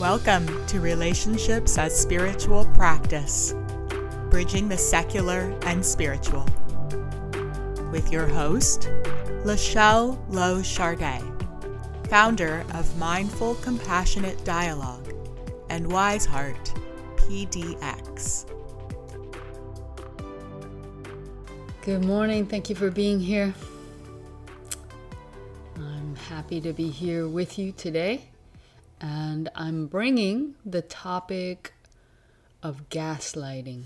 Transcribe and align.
Welcome 0.00 0.66
to 0.68 0.80
Relationships 0.80 1.76
as 1.76 1.94
Spiritual 1.94 2.64
Practice, 2.74 3.52
bridging 4.30 4.66
the 4.66 4.78
secular 4.78 5.54
and 5.66 5.84
spiritual. 5.84 6.46
With 7.92 8.10
your 8.10 8.26
host, 8.26 8.88
LaShelle 9.44 10.18
Lowe 10.30 10.60
Chardé, 10.60 11.20
founder 12.08 12.64
of 12.72 12.96
Mindful 12.96 13.56
Compassionate 13.56 14.42
Dialogue 14.42 15.12
and 15.68 15.92
Wise 15.92 16.24
Heart 16.24 16.72
PDX. 17.16 18.50
Good 21.82 22.06
morning. 22.06 22.46
Thank 22.46 22.70
you 22.70 22.74
for 22.74 22.90
being 22.90 23.20
here. 23.20 23.52
I'm 25.76 26.16
happy 26.16 26.58
to 26.62 26.72
be 26.72 26.88
here 26.88 27.28
with 27.28 27.58
you 27.58 27.72
today 27.72 28.30
and 29.00 29.48
I'm 29.54 29.86
bringing 29.86 30.56
the 30.64 30.82
topic 30.82 31.72
of 32.62 32.88
gaslighting 32.90 33.84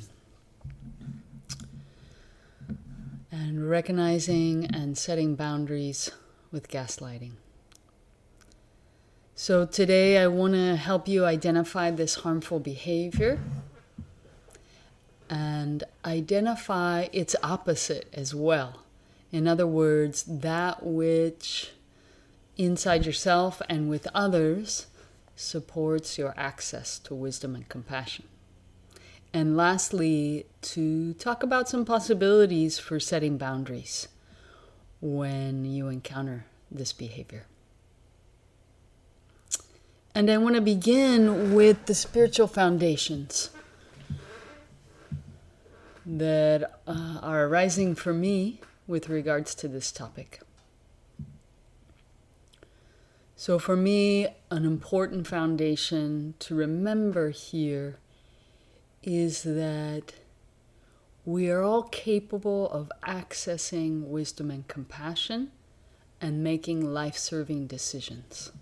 and 3.30 3.69
recognizing 3.69 4.66
and 4.66 4.98
setting 4.98 5.36
boundaries 5.36 6.10
with 6.50 6.69
gaslighting. 6.69 7.32
So, 9.36 9.66
today 9.66 10.19
I 10.19 10.28
want 10.28 10.55
to 10.55 10.77
help 10.77 11.08
you 11.08 11.24
identify 11.24 11.91
this 11.91 12.16
harmful 12.16 12.60
behavior 12.60 13.41
and 15.28 15.83
identify 16.05 17.08
its 17.12 17.34
opposite 17.42 18.08
as 18.12 18.34
well. 18.34 18.83
In 19.33 19.48
other 19.48 19.66
words, 19.66 20.22
that 20.22 20.84
which 20.84 21.72
inside 22.56 23.05
yourself 23.05 23.60
and 23.69 23.88
with 23.88 24.06
others 24.14 24.86
supports 25.36 26.18
your 26.18 26.34
access 26.36 26.98
to 27.00 27.14
wisdom 27.14 27.54
and 27.54 27.68
compassion. 27.68 28.27
And 29.32 29.56
lastly, 29.56 30.46
to 30.62 31.14
talk 31.14 31.42
about 31.42 31.68
some 31.68 31.84
possibilities 31.84 32.78
for 32.78 33.00
setting 33.00 33.36
boundaries 33.36 34.06
when 35.00 35.64
you 35.64 35.88
encounter 35.88 36.46
this 36.70 36.92
behavior. 36.92 37.46
And 40.14 40.30
I 40.30 40.38
want 40.38 40.54
to 40.54 40.60
begin 40.60 41.54
with 41.54 41.86
the 41.86 41.94
spiritual 41.94 42.46
foundations 42.46 43.50
that 46.06 46.78
uh, 46.86 47.19
are 47.20 47.46
arising 47.46 47.96
for 47.96 48.12
me 48.12 48.60
with 48.86 49.08
regards 49.08 49.54
to 49.56 49.66
this 49.66 49.91
topic. 49.91 50.41
So, 53.36 53.58
for 53.58 53.77
me, 53.77 54.28
an 54.50 54.64
important 54.64 55.27
foundation 55.27 56.34
to 56.38 56.54
remember 56.54 57.30
here 57.30 57.98
is 59.02 59.42
that 59.42 60.14
we 61.24 61.50
are 61.50 61.62
all 61.62 61.82
capable 61.82 62.70
of 62.70 62.92
accessing 63.02 64.06
wisdom 64.06 64.50
and 64.50 64.68
compassion 64.68 65.50
and 66.20 66.44
making 66.44 66.92
life 66.92 67.18
serving 67.18 67.66
decisions. 67.66 68.52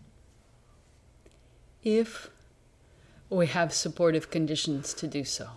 If 1.85 2.31
we 3.29 3.47
have 3.49 3.73
supportive 3.73 4.31
conditions 4.31 4.95
to 4.95 5.07
do 5.07 5.25
so. 5.25 5.51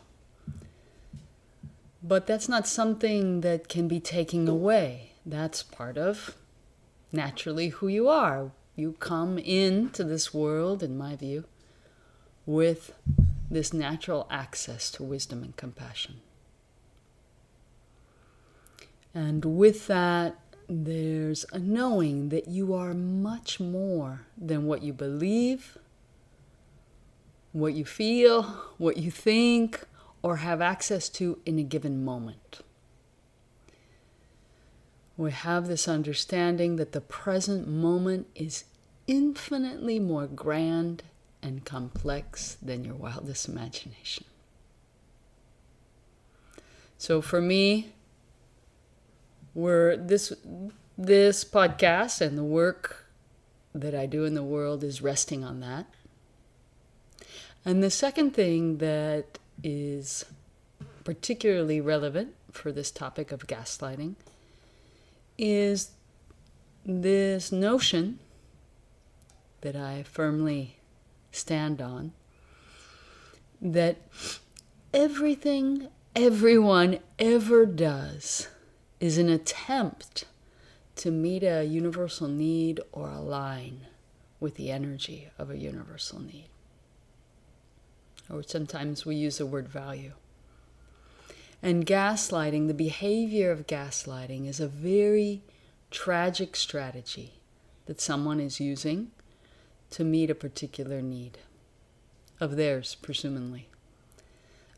But 2.02 2.28
that's 2.28 2.48
not 2.48 2.68
something 2.68 3.42
that 3.42 3.68
can 3.68 3.88
be 3.88 4.00
taken 4.00 4.48
away. 4.48 5.12
That's 5.26 5.64
part 5.64 5.98
of 5.98 6.36
naturally 7.12 7.70
who 7.70 7.88
you 7.88 8.08
are. 8.08 8.52
You 8.76 8.94
come 8.94 9.38
into 9.38 10.04
this 10.04 10.34
world, 10.34 10.84
in 10.84 10.98
my 10.98 11.16
view, 11.16 11.46
with 12.46 12.94
this 13.50 13.72
natural 13.72 14.28
access 14.30 14.92
to 14.92 15.04
wisdom 15.04 15.44
and 15.44 15.56
compassion. 15.56 16.22
And 19.14 19.46
with 19.46 19.88
that, 19.88 20.38
there's 20.68 21.46
a 21.54 21.60
knowing 21.60 22.30
that 22.30 22.50
you 22.50 22.74
are 22.74 22.94
much 22.94 23.60
more 23.60 24.22
than 24.38 24.66
what 24.66 24.84
you 24.84 24.92
believe, 24.92 25.78
what 27.54 27.74
you 27.76 27.86
feel, 27.86 28.44
what 28.78 28.98
you 28.98 29.10
think, 29.10 29.86
or 30.22 30.38
have 30.38 30.60
access 30.60 31.08
to 31.08 31.40
in 31.46 31.58
a 31.60 31.64
given 31.64 32.04
moment 32.04 32.62
we 35.18 35.32
have 35.32 35.68
this 35.68 35.88
understanding 35.88 36.76
that 36.76 36.92
the 36.92 37.02
present 37.02 37.68
moment 37.68 38.28
is 38.36 38.66
infinitely 39.08 40.00
more 40.00 40.28
grand 40.28 41.04
and 41.42 41.64
complex 41.64 42.58
than 42.62 42.84
your 42.84 42.96
wildest 42.96 43.48
imagination. 43.48 44.26
So 46.98 47.22
for 47.22 47.40
me, 47.40 47.94
we're 49.54 49.96
this 49.96 50.34
this 50.98 51.44
podcast 51.46 52.22
and 52.22 52.38
the 52.38 52.44
work 52.44 53.06
that 53.74 53.94
I 53.94 54.06
do 54.06 54.24
in 54.24 54.34
the 54.34 54.44
world 54.44 54.84
is 54.84 55.02
resting 55.02 55.44
on 55.44 55.60
that. 55.60 55.86
And 57.64 57.84
the 57.84 57.92
second 57.92 58.32
thing 58.32 58.78
that 58.78 59.40
is 59.64 60.26
particularly 61.04 61.82
relevant 61.82 62.34
for 62.52 62.72
this 62.72 62.92
topic 62.92 63.32
of 63.32 63.48
gaslighting 63.48 64.16
is 65.38 65.92
this 66.86 67.52
notion 67.52 68.20
that 69.62 69.76
I 69.76 70.04
firmly 70.04 70.78
stand 71.32 71.82
on 71.82 72.14
that 73.62 73.98
everything 74.94 75.88
everyone 76.16 77.00
ever 77.20 77.66
does 77.66 78.48
is 79.00 79.18
an 79.18 79.30
attempt 79.30 80.26
to 80.96 81.12
meet 81.12 81.44
a 81.44 81.64
universal 81.64 82.28
need 82.28 82.80
or 82.92 83.10
align 83.10 83.88
with 84.40 84.56
the 84.56 84.72
energy 84.72 85.30
of 85.38 85.50
a 85.50 85.58
universal 85.58 86.20
need. 86.20 86.50
Or 88.30 88.44
sometimes 88.44 89.06
we 89.06 89.16
use 89.16 89.38
the 89.38 89.46
word 89.46 89.68
value. 89.68 90.14
And 91.66 91.84
gaslighting, 91.84 92.68
the 92.68 92.76
behavior 92.76 93.50
of 93.50 93.66
gaslighting, 93.66 94.48
is 94.48 94.60
a 94.60 94.68
very 94.68 95.42
tragic 95.90 96.56
strategy 96.56 97.40
that 97.88 98.00
someone 98.00 98.40
is 98.40 98.60
using 98.60 99.10
to 99.90 100.04
meet 100.04 100.30
a 100.30 100.36
particular 100.36 101.02
need 101.02 101.40
of 102.40 102.56
theirs, 102.56 102.94
presumably. 103.02 103.68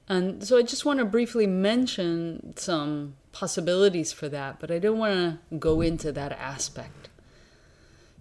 And 0.08 0.42
so 0.48 0.58
I 0.58 0.62
just 0.62 0.86
want 0.86 1.00
to 1.00 1.06
briefly 1.06 1.46
mention 1.46 2.54
some 2.56 3.16
possibilities 3.34 4.14
for 4.14 4.30
that, 4.30 4.58
but 4.58 4.72
I 4.72 4.80
don't 4.80 4.98
want 4.98 5.42
to 5.50 5.58
go 5.58 5.82
into 5.82 6.14
that 6.14 6.32
aspect. 6.32 7.10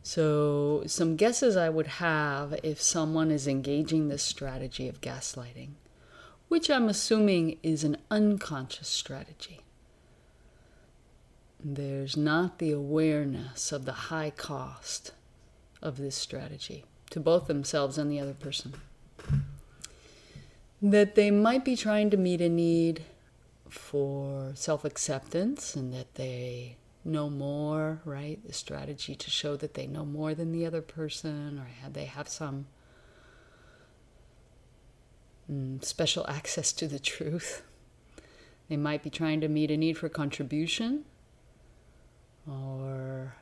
So, 0.03 0.83
some 0.87 1.15
guesses 1.15 1.57
I 1.57 1.69
would 1.69 1.87
have 1.87 2.59
if 2.65 2.83
someone 2.83 3.31
is 3.31 3.47
engaging 3.47 4.09
this 4.09 4.25
strategy 4.25 4.89
of 4.89 5.01
gaslighting 5.01 5.75
which 6.49 6.71
I'm 6.71 6.89
assuming 6.89 7.59
is 7.63 7.85
an 7.85 7.97
unconscious 8.11 8.89
strategy. 8.89 9.61
There's 11.63 12.17
not 12.17 12.59
the 12.59 12.71
awareness 12.71 13.73
of 13.73 13.85
the 13.85 13.93
high 13.93 14.31
cost 14.31 15.13
of 15.83 15.97
this 15.97 16.15
strategy 16.15 16.85
to 17.11 17.21
both 17.21 17.47
themselves 17.47 17.99
and 17.99 18.11
the 18.11 18.21
other 18.21 18.35
person. 18.35 18.75
That 20.81 21.15
they 21.15 21.31
might 21.31 21.65
be 21.65 21.75
trying 21.75 22.11
to 22.11 22.17
meet 22.17 22.41
a 22.41 22.49
need 22.49 23.05
for 23.69 24.53
self 24.55 24.85
acceptance 24.85 25.75
and 25.75 25.93
that 25.93 26.15
they 26.15 26.77
know 27.05 27.31
more, 27.31 28.01
right? 28.05 28.39
The 28.47 28.53
strategy 28.53 29.15
to 29.15 29.31
show 29.31 29.57
that 29.57 29.75
they 29.75 29.87
know 29.87 30.05
more 30.05 30.35
than 30.35 30.53
the 30.53 30.67
other 30.67 30.83
person 30.83 31.59
or 31.59 31.91
they 31.91 32.05
have 32.05 32.29
some 32.29 32.67
Mm, 35.51 35.85
special 35.85 36.27
access 36.29 36.73
to 36.73 36.89
the 36.89 36.99
truth. 36.99 37.63
They 38.69 38.77
might 38.77 39.05
be 39.05 39.11
trying 39.11 39.41
to 39.43 39.49
meet 39.49 39.71
a 39.71 39.77
need 39.77 39.97
for 39.97 40.09
contribution 40.09 41.05
or 42.51 43.37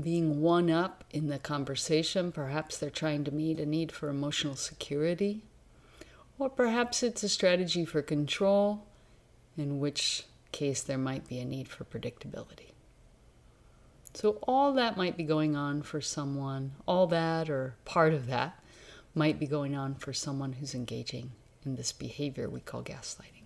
being 0.00 0.40
one 0.40 0.70
up 0.70 1.02
in 1.10 1.26
the 1.26 1.38
conversation. 1.38 2.30
Perhaps 2.30 2.78
they're 2.78 2.90
trying 2.90 3.24
to 3.24 3.32
meet 3.32 3.58
a 3.58 3.66
need 3.66 3.90
for 3.90 4.08
emotional 4.08 4.54
security. 4.54 5.42
Or 6.38 6.48
perhaps 6.48 7.02
it's 7.02 7.24
a 7.24 7.28
strategy 7.28 7.84
for 7.84 8.02
control, 8.02 8.86
in 9.56 9.80
which 9.80 10.26
case 10.52 10.82
there 10.82 10.98
might 10.98 11.26
be 11.26 11.40
a 11.40 11.44
need 11.44 11.66
for 11.66 11.82
predictability. 11.82 12.70
So, 14.14 14.38
all 14.42 14.72
that 14.74 14.96
might 14.96 15.16
be 15.16 15.24
going 15.24 15.56
on 15.56 15.82
for 15.82 16.00
someone, 16.00 16.72
all 16.86 17.08
that 17.08 17.50
or 17.50 17.74
part 17.84 18.14
of 18.14 18.26
that 18.28 18.62
might 19.14 19.40
be 19.40 19.46
going 19.46 19.74
on 19.74 19.96
for 19.96 20.12
someone 20.12 20.54
who's 20.54 20.74
engaging 20.74 21.32
in 21.64 21.76
this 21.76 21.92
behavior 21.92 22.48
we 22.48 22.60
call 22.60 22.82
gaslighting. 22.82 23.44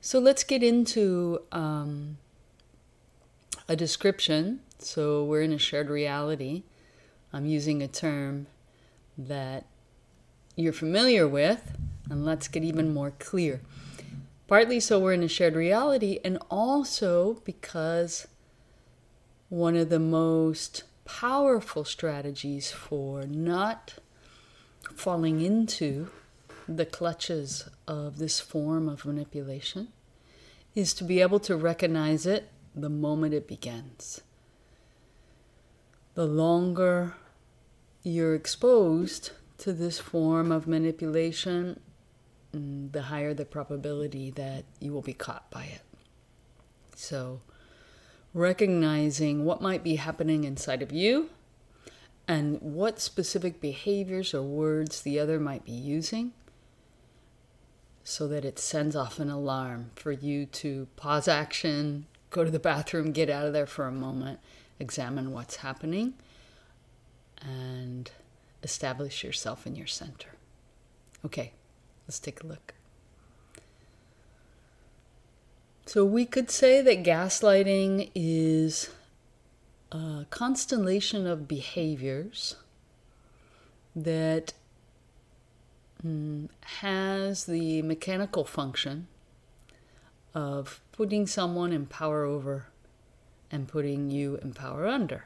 So 0.00 0.18
let's 0.20 0.44
get 0.44 0.62
into 0.62 1.40
um, 1.50 2.18
a 3.68 3.74
description 3.74 4.60
So 4.78 5.24
we're 5.24 5.42
in 5.42 5.52
a 5.52 5.58
shared 5.58 5.88
reality. 5.88 6.62
I'm 7.32 7.46
using 7.46 7.82
a 7.82 7.88
term 7.88 8.46
that 9.16 9.64
you're 10.54 10.72
familiar 10.72 11.26
with, 11.26 11.76
and 12.10 12.24
let's 12.24 12.48
get 12.48 12.62
even 12.62 12.92
more 12.92 13.12
clear. 13.18 13.60
Partly 14.46 14.78
so 14.80 15.00
we're 15.00 15.12
in 15.12 15.22
a 15.22 15.28
shared 15.28 15.54
reality, 15.54 16.20
and 16.24 16.38
also 16.50 17.40
because 17.44 18.26
one 19.48 19.76
of 19.76 19.88
the 19.88 19.98
most 19.98 20.84
powerful 21.06 21.84
strategies 21.84 22.70
for 22.70 23.22
not 23.26 23.94
falling 24.94 25.40
into 25.40 26.10
the 26.68 26.84
clutches 26.84 27.68
of 27.86 28.18
this 28.18 28.40
form 28.40 28.88
of 28.88 29.06
manipulation 29.06 29.88
is 30.74 30.92
to 30.92 31.04
be 31.04 31.20
able 31.20 31.40
to 31.40 31.56
recognize 31.56 32.26
it 32.26 32.50
the 32.74 32.90
moment 32.90 33.32
it 33.32 33.48
begins. 33.48 34.20
The 36.14 36.26
longer 36.26 37.14
you're 38.02 38.34
exposed 38.34 39.30
to 39.58 39.72
this 39.72 39.98
form 39.98 40.52
of 40.52 40.66
manipulation, 40.66 41.80
mm, 42.54 42.92
the 42.92 43.02
higher 43.02 43.32
the 43.32 43.44
probability 43.44 44.30
that 44.32 44.64
you 44.80 44.92
will 44.92 45.02
be 45.02 45.14
caught 45.14 45.50
by 45.50 45.64
it. 45.64 45.82
So, 46.94 47.40
recognizing 48.36 49.46
what 49.46 49.62
might 49.62 49.82
be 49.82 49.96
happening 49.96 50.44
inside 50.44 50.82
of 50.82 50.92
you 50.92 51.30
and 52.28 52.60
what 52.60 53.00
specific 53.00 53.62
behaviors 53.62 54.34
or 54.34 54.42
words 54.42 55.00
the 55.00 55.18
other 55.18 55.40
might 55.40 55.64
be 55.64 55.72
using 55.72 56.32
so 58.04 58.28
that 58.28 58.44
it 58.44 58.58
sends 58.58 58.94
off 58.94 59.18
an 59.18 59.30
alarm 59.30 59.90
for 59.94 60.12
you 60.12 60.44
to 60.44 60.86
pause 60.96 61.26
action, 61.26 62.04
go 62.28 62.44
to 62.44 62.50
the 62.50 62.58
bathroom, 62.58 63.10
get 63.10 63.30
out 63.30 63.46
of 63.46 63.54
there 63.54 63.64
for 63.64 63.86
a 63.86 63.92
moment, 63.92 64.38
examine 64.78 65.32
what's 65.32 65.56
happening, 65.56 66.12
and 67.40 68.10
establish 68.62 69.24
yourself 69.24 69.66
in 69.66 69.74
your 69.74 69.86
center. 69.86 70.28
Okay, 71.24 71.54
let's 72.06 72.18
take 72.18 72.44
a 72.44 72.46
look. 72.46 72.75
So, 75.86 76.04
we 76.04 76.26
could 76.26 76.50
say 76.50 76.82
that 76.82 77.04
gaslighting 77.04 78.10
is 78.14 78.90
a 79.90 80.26
constellation 80.30 81.26
of 81.26 81.48
behaviors 81.48 82.56
that 83.94 84.52
Mm, 86.04 86.48
has 86.60 87.46
the 87.46 87.82
mechanical 87.82 88.44
function 88.44 89.06
of 90.34 90.80
putting 90.92 91.26
someone 91.26 91.72
in 91.72 91.86
power 91.86 92.24
over 92.24 92.66
and 93.50 93.66
putting 93.66 94.10
you 94.10 94.36
in 94.42 94.52
power 94.52 94.86
under. 94.86 95.24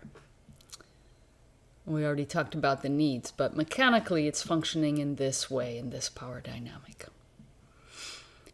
We 1.84 2.04
already 2.04 2.24
talked 2.24 2.54
about 2.54 2.82
the 2.82 2.88
needs, 2.88 3.32
but 3.32 3.56
mechanically 3.56 4.28
it's 4.28 4.42
functioning 4.42 4.98
in 4.98 5.16
this 5.16 5.50
way, 5.50 5.76
in 5.76 5.90
this 5.90 6.08
power 6.08 6.40
dynamic. 6.40 7.06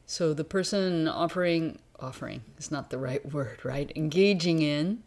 So 0.07 0.33
the 0.33 0.45
person 0.45 1.09
offering, 1.09 1.81
offering 2.01 2.43
is 2.59 2.71
not 2.71 2.91
the 2.91 2.99
right 2.99 3.33
word, 3.33 3.65
right? 3.65 3.91
Engaging 3.97 4.63
in 4.63 5.03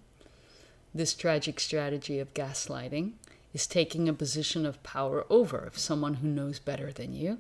this 0.94 1.14
tragic 1.14 1.60
strategy 1.60 2.20
of 2.20 2.34
gaslighting 2.34 3.14
is 3.54 3.68
taking 3.68 4.08
a 4.08 4.14
position 4.14 4.66
of 4.66 4.82
power 4.84 5.26
over 5.30 5.58
of 5.58 5.78
someone 5.78 6.16
who 6.16 6.28
knows 6.28 6.60
better 6.60 6.92
than 6.92 7.14
you. 7.14 7.40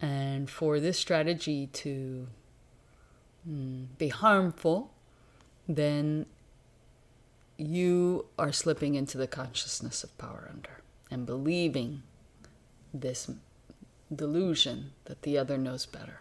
And 0.00 0.50
for 0.50 0.78
this 0.78 0.98
strategy 0.98 1.68
to 1.68 2.26
mm, 3.48 3.86
be 3.98 4.08
harmful, 4.08 4.92
then 5.68 6.26
you 7.56 8.26
are 8.38 8.52
slipping 8.52 8.94
into 8.94 9.16
the 9.16 9.26
consciousness 9.26 10.04
of 10.04 10.16
power 10.18 10.48
under 10.52 10.82
and 11.10 11.24
believing 11.24 12.02
this 12.92 13.30
delusion 14.14 14.92
that 15.06 15.22
the 15.22 15.38
other 15.38 15.56
knows 15.56 15.86
better. 15.86 16.20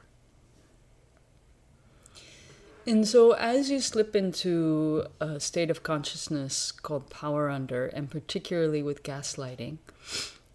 And 2.88 3.08
so, 3.08 3.32
as 3.32 3.72
you 3.72 3.80
slip 3.80 4.16
into 4.16 5.08
a 5.20 5.40
state 5.40 5.72
of 5.72 5.82
consciousness 5.82 6.72
called 6.72 7.10
power 7.10 7.50
under, 7.50 7.88
and 7.88 8.12
particularly 8.12 8.84
with 8.84 9.02
gaslighting, 9.02 9.78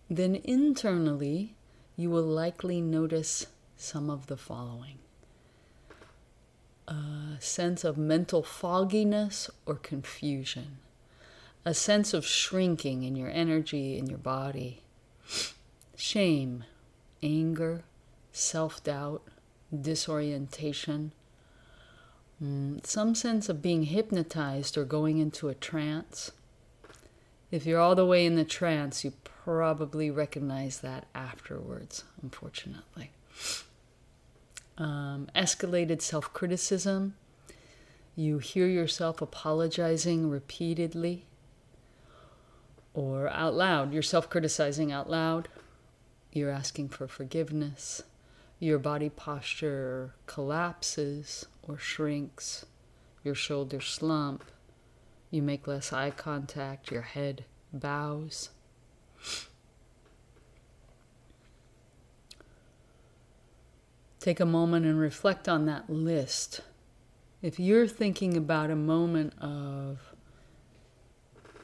then 0.09 0.37
internally 0.44 1.55
you 1.97 2.09
will 2.09 2.23
likely 2.23 2.81
notice 2.81 3.47
some 3.77 4.09
of 4.09 4.29
the 4.29 4.37
following. 4.37 4.99
A 6.87 7.37
sense 7.41 7.82
of 7.82 7.99
mental 7.99 8.44
fogginess 8.44 9.50
or 9.67 9.75
confusion, 9.75 10.79
a 11.65 11.75
sense 11.75 12.15
of 12.15 12.25
shrinking 12.25 13.03
in 13.03 13.17
your 13.17 13.31
energy, 13.31 13.99
in 13.99 14.06
your 14.06 14.19
body, 14.19 14.82
shame, 15.97 16.62
anger, 17.25 17.82
self 18.32 18.85
doubt, 18.85 19.23
disorientation 19.77 21.11
Mm, 22.42 22.87
some 22.87 23.14
sense 23.14 23.48
of 23.48 23.60
being 23.60 23.84
hypnotized 23.84 24.78
or 24.78 24.84
going 24.84 25.19
into 25.19 25.48
a 25.48 25.54
trance. 25.54 26.32
If 27.50 27.66
you're 27.66 27.81
all 27.81 27.94
the 27.94 28.06
way 28.06 28.25
in 28.25 28.37
the 28.37 28.44
trance, 28.44 29.04
you 29.04 29.12
probably 29.25 30.10
recognize 30.10 30.81
that 30.81 31.06
afterwards, 31.14 32.04
unfortunately. 32.22 33.10
Um, 34.78 35.28
escalated 35.37 36.00
self 36.00 36.32
criticism. 36.32 37.14
You 38.16 38.38
hear 38.38 38.66
yourself 38.66 39.20
apologizing 39.20 40.31
repeatedly 40.31 41.26
or 42.94 43.28
out 43.28 43.54
loud. 43.54 43.93
You're 43.93 44.02
self 44.02 44.31
criticizing 44.31 44.90
out 44.90 45.10
loud. 45.10 45.48
You're 46.32 46.50
asking 46.50 46.90
for 46.90 47.08
forgiveness. 47.08 48.02
Your 48.58 48.78
body 48.78 49.08
posture 49.08 50.14
collapses 50.26 51.46
or 51.70 51.78
shrinks, 51.78 52.67
your 53.22 53.34
shoulders 53.34 53.87
slump, 53.87 54.44
you 55.31 55.40
make 55.40 55.67
less 55.67 55.93
eye 55.93 56.11
contact, 56.11 56.90
your 56.90 57.02
head 57.02 57.44
bows. 57.72 58.50
Take 64.19 64.41
a 64.41 64.46
moment 64.46 64.84
and 64.84 64.98
reflect 64.98 65.48
on 65.48 65.67
that 65.67 65.89
list. 65.89 66.60
If 67.41 67.58
you're 67.58 67.86
thinking 67.86 68.36
about 68.36 68.70
a 68.70 68.77
moment 68.77 69.32
of 69.41 69.98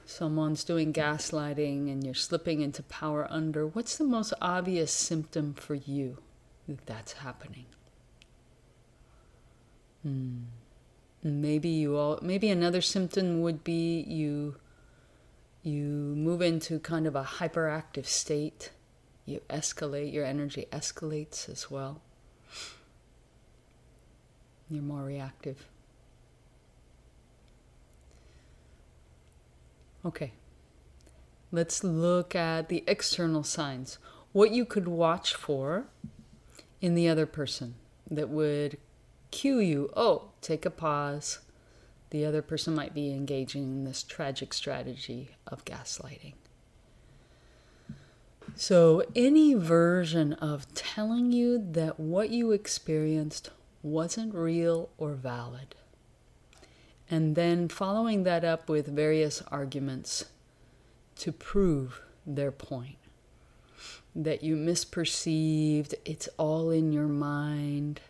someone's 0.06 0.64
doing 0.64 0.92
gaslighting 0.92 1.92
and 1.92 2.04
you're 2.04 2.14
slipping 2.14 2.60
into 2.62 2.82
power 2.84 3.26
under, 3.28 3.66
what's 3.66 3.98
the 3.98 4.04
most 4.04 4.32
obvious 4.40 4.92
symptom 4.92 5.52
for 5.52 5.74
you 5.74 6.18
that 6.66 6.86
that's 6.86 7.12
happening? 7.14 7.66
Hmm. 10.06 10.42
Maybe 11.24 11.68
you 11.68 11.96
all. 11.96 12.20
Maybe 12.22 12.48
another 12.48 12.80
symptom 12.80 13.40
would 13.40 13.64
be 13.64 14.02
you. 14.02 14.54
You 15.64 15.82
move 15.82 16.40
into 16.40 16.78
kind 16.78 17.08
of 17.08 17.16
a 17.16 17.24
hyperactive 17.24 18.06
state. 18.06 18.70
You 19.24 19.40
escalate. 19.50 20.12
Your 20.12 20.24
energy 20.24 20.68
escalates 20.70 21.48
as 21.48 21.72
well. 21.72 22.02
You're 24.70 24.84
more 24.84 25.02
reactive. 25.02 25.66
Okay. 30.04 30.34
Let's 31.50 31.82
look 31.82 32.36
at 32.36 32.68
the 32.68 32.84
external 32.86 33.42
signs. 33.42 33.98
What 34.30 34.52
you 34.52 34.64
could 34.64 34.86
watch 34.86 35.34
for 35.34 35.86
in 36.80 36.94
the 36.94 37.08
other 37.08 37.26
person 37.26 37.74
that 38.08 38.28
would 38.28 38.78
cue 39.36 39.60
you, 39.60 39.90
oh, 39.94 40.30
take 40.40 40.64
a 40.64 40.70
pause. 40.70 41.40
The 42.08 42.24
other 42.24 42.40
person 42.40 42.74
might 42.74 42.94
be 42.94 43.12
engaging 43.12 43.64
in 43.64 43.84
this 43.84 44.02
tragic 44.02 44.54
strategy 44.54 45.36
of 45.46 45.66
gaslighting. 45.66 46.32
So, 48.54 49.02
any 49.14 49.52
version 49.52 50.32
of 50.34 50.72
telling 50.72 51.32
you 51.32 51.62
that 51.72 52.00
what 52.00 52.30
you 52.30 52.52
experienced 52.52 53.50
wasn't 53.82 54.34
real 54.34 54.88
or 54.96 55.12
valid, 55.12 55.74
and 57.10 57.36
then 57.36 57.68
following 57.68 58.22
that 58.22 58.42
up 58.42 58.70
with 58.70 58.86
various 58.86 59.42
arguments 59.48 60.24
to 61.16 61.30
prove 61.30 62.00
their 62.24 62.52
point 62.52 62.96
that 64.14 64.42
you 64.42 64.56
misperceived, 64.56 65.92
it's 66.06 66.28
all 66.38 66.70
in 66.70 66.90
your 66.90 67.08
mind 67.08 68.00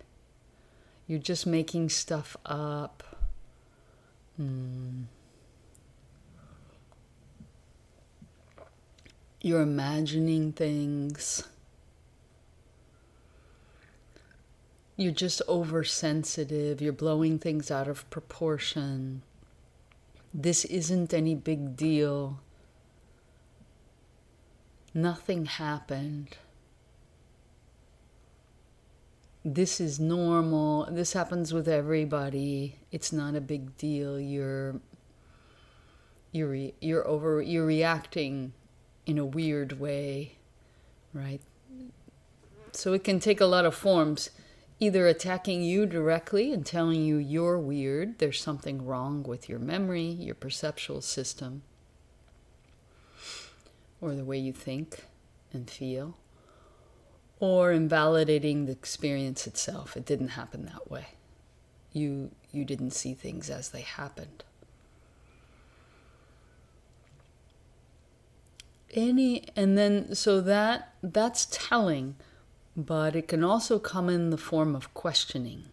you're 1.06 1.18
just 1.18 1.46
making 1.46 1.88
stuff 1.88 2.36
up. 2.44 3.02
Hmm. 4.36 5.02
You're 9.40 9.62
imagining 9.62 10.52
things. 10.52 11.44
You're 14.96 15.12
just 15.12 15.42
oversensitive. 15.48 16.80
You're 16.80 16.92
blowing 16.92 17.38
things 17.38 17.70
out 17.70 17.86
of 17.86 18.08
proportion. 18.10 19.22
This 20.34 20.64
isn't 20.64 21.14
any 21.14 21.34
big 21.34 21.76
deal. 21.76 22.40
Nothing 24.92 25.44
happened. 25.44 26.36
This 29.48 29.80
is 29.80 30.00
normal. 30.00 30.88
This 30.90 31.12
happens 31.12 31.54
with 31.54 31.68
everybody. 31.68 32.80
It's 32.90 33.12
not 33.12 33.36
a 33.36 33.40
big 33.40 33.76
deal. 33.76 34.18
You're 34.18 34.80
you're 36.32 36.48
re- 36.48 36.74
you're 36.80 37.06
over 37.06 37.40
you're 37.40 37.64
reacting 37.64 38.54
in 39.06 39.18
a 39.18 39.24
weird 39.24 39.78
way, 39.78 40.38
right? 41.12 41.40
So 42.72 42.92
it 42.92 43.04
can 43.04 43.20
take 43.20 43.40
a 43.40 43.46
lot 43.46 43.64
of 43.64 43.76
forms, 43.76 44.30
either 44.80 45.06
attacking 45.06 45.62
you 45.62 45.86
directly 45.86 46.52
and 46.52 46.66
telling 46.66 47.04
you 47.04 47.16
you're 47.16 47.56
weird, 47.56 48.18
there's 48.18 48.42
something 48.42 48.84
wrong 48.84 49.22
with 49.22 49.48
your 49.48 49.60
memory, 49.60 50.08
your 50.08 50.34
perceptual 50.34 51.02
system, 51.02 51.62
or 54.00 54.16
the 54.16 54.24
way 54.24 54.38
you 54.38 54.52
think 54.52 55.04
and 55.52 55.70
feel, 55.70 56.16
or 57.38 57.72
invalidating 57.72 58.66
the 58.66 58.72
experience 58.72 59.46
itself. 59.46 59.96
It 59.96 60.06
didn't 60.06 60.28
happen 60.28 60.64
that 60.66 60.90
way. 60.90 61.08
You, 61.92 62.30
you 62.52 62.64
didn't 62.64 62.92
see 62.92 63.14
things 63.14 63.50
as 63.50 63.70
they 63.70 63.82
happened. 63.82 64.44
Any 68.94 69.44
and 69.54 69.76
then 69.76 70.14
so 70.14 70.40
that 70.40 70.94
that's 71.02 71.48
telling, 71.50 72.16
but 72.74 73.14
it 73.14 73.28
can 73.28 73.44
also 73.44 73.78
come 73.78 74.08
in 74.08 74.30
the 74.30 74.38
form 74.38 74.74
of 74.74 74.94
questioning, 74.94 75.64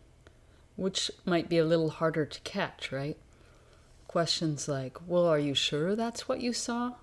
which 0.76 1.10
might 1.24 1.48
be 1.48 1.58
a 1.58 1.64
little 1.64 1.90
harder 1.90 2.26
to 2.26 2.42
catch, 2.42 2.92
right? 2.92 3.18
Questions 4.08 4.68
like, 4.68 4.98
"Well, 5.08 5.26
are 5.26 5.40
you 5.40 5.54
sure 5.54 5.96
that's 5.96 6.28
what 6.28 6.42
you 6.42 6.52
saw?" 6.52 6.96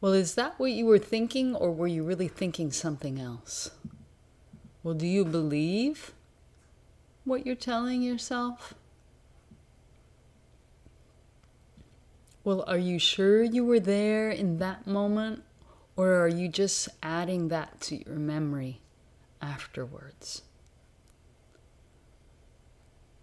Well, 0.00 0.12
is 0.14 0.34
that 0.34 0.58
what 0.58 0.72
you 0.72 0.86
were 0.86 0.98
thinking, 0.98 1.54
or 1.54 1.70
were 1.72 1.86
you 1.86 2.02
really 2.02 2.28
thinking 2.28 2.72
something 2.72 3.20
else? 3.20 3.70
Well, 4.82 4.94
do 4.94 5.06
you 5.06 5.26
believe 5.26 6.12
what 7.24 7.44
you're 7.44 7.54
telling 7.54 8.00
yourself? 8.00 8.72
Well, 12.44 12.64
are 12.66 12.78
you 12.78 12.98
sure 12.98 13.42
you 13.42 13.64
were 13.64 13.80
there 13.80 14.30
in 14.30 14.58
that 14.58 14.86
moment, 14.86 15.42
or 15.96 16.14
are 16.14 16.28
you 16.28 16.48
just 16.48 16.88
adding 17.02 17.48
that 17.48 17.82
to 17.82 18.02
your 18.02 18.16
memory 18.16 18.80
afterwards? 19.42 20.40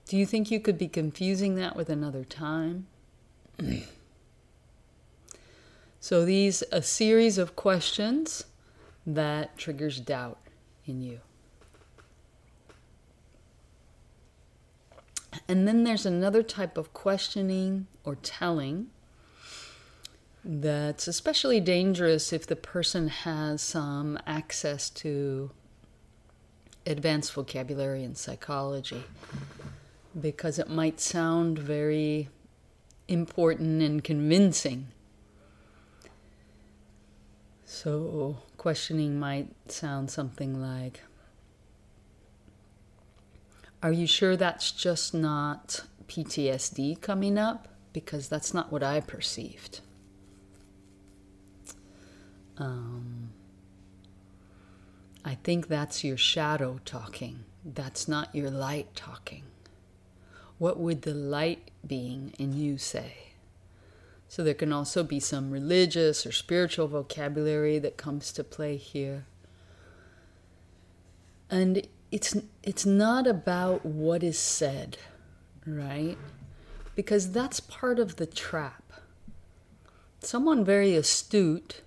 Do 0.07 0.15
you 0.15 0.27
think 0.27 0.51
you 0.51 0.59
could 0.59 0.77
be 0.77 0.87
confusing 0.87 1.55
that 1.55 1.75
with 1.75 1.89
another 1.89 2.23
time? 2.23 2.85
So 5.99 6.25
these 6.25 6.63
a 6.71 6.81
series 6.81 7.37
of 7.37 7.55
questions 7.55 8.45
that 9.05 9.57
triggers 9.57 9.99
doubt 9.99 10.39
in 10.85 11.01
you. 11.01 11.19
And 15.47 15.67
then 15.67 15.83
there's 15.83 16.05
another 16.05 16.43
type 16.43 16.77
of 16.77 16.93
questioning 16.93 17.87
or 18.03 18.15
telling 18.15 18.87
that's 20.43 21.07
especially 21.07 21.59
dangerous 21.59 22.31
if 22.31 22.47
the 22.47 22.55
person 22.55 23.09
has 23.09 23.61
some 23.61 24.17
access 24.25 24.89
to 24.89 25.51
advanced 26.85 27.33
vocabulary 27.33 28.03
and 28.03 28.17
psychology 28.17 29.03
because 30.19 30.57
it 30.57 30.69
might 30.69 31.01
sound 31.01 31.59
very 31.59 32.29
important 33.09 33.81
and 33.81 34.03
convincing 34.03 34.87
so, 37.69 38.37
questioning 38.55 39.19
might 39.19 39.49
sound 39.69 40.09
something 40.09 40.61
like 40.61 41.01
Are 43.83 43.91
you 43.91 44.07
sure 44.07 44.37
that's 44.37 44.71
just 44.71 45.13
not 45.13 45.83
PTSD 46.07 47.01
coming 47.01 47.37
up? 47.37 47.67
Because 47.91 48.29
that's 48.29 48.53
not 48.53 48.71
what 48.71 48.83
I 48.83 49.01
perceived. 49.01 49.81
Um, 52.57 53.31
I 55.25 55.35
think 55.35 55.67
that's 55.67 56.05
your 56.05 56.15
shadow 56.15 56.79
talking. 56.85 57.43
That's 57.65 58.07
not 58.07 58.33
your 58.33 58.49
light 58.49 58.95
talking. 58.95 59.43
What 60.57 60.79
would 60.79 61.01
the 61.01 61.13
light 61.13 61.69
being 61.85 62.33
in 62.39 62.53
you 62.53 62.77
say? 62.77 63.26
So 64.37 64.43
there 64.43 64.53
can 64.53 64.71
also 64.71 65.01
be 65.03 65.19
some 65.19 65.49
religious 65.49 66.23
or 66.23 66.31
spiritual 66.31 66.87
vocabulary 66.87 67.79
that 67.79 67.97
comes 67.97 68.31
to 68.33 68.43
play 68.43 68.77
here. 68.77 69.25
And 71.49 71.87
it's 72.11 72.37
it's 72.61 72.85
not 72.85 73.25
about 73.25 73.83
what 73.83 74.21
is 74.21 74.37
said, 74.37 74.99
right? 75.65 76.19
Because 76.93 77.31
that's 77.31 77.59
part 77.59 77.97
of 77.97 78.17
the 78.17 78.27
trap. 78.27 78.83
Someone 80.19 80.63
very 80.63 80.95
astute 80.95 81.81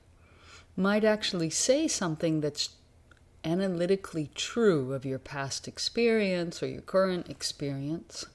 might 0.75 1.05
actually 1.05 1.51
say 1.51 1.87
something 1.87 2.41
that's 2.41 2.71
analytically 3.45 4.29
true 4.35 4.93
of 4.93 5.05
your 5.05 5.21
past 5.21 5.69
experience 5.69 6.65
or 6.65 6.67
your 6.67 6.83
current 6.83 7.29
experience 7.31 8.27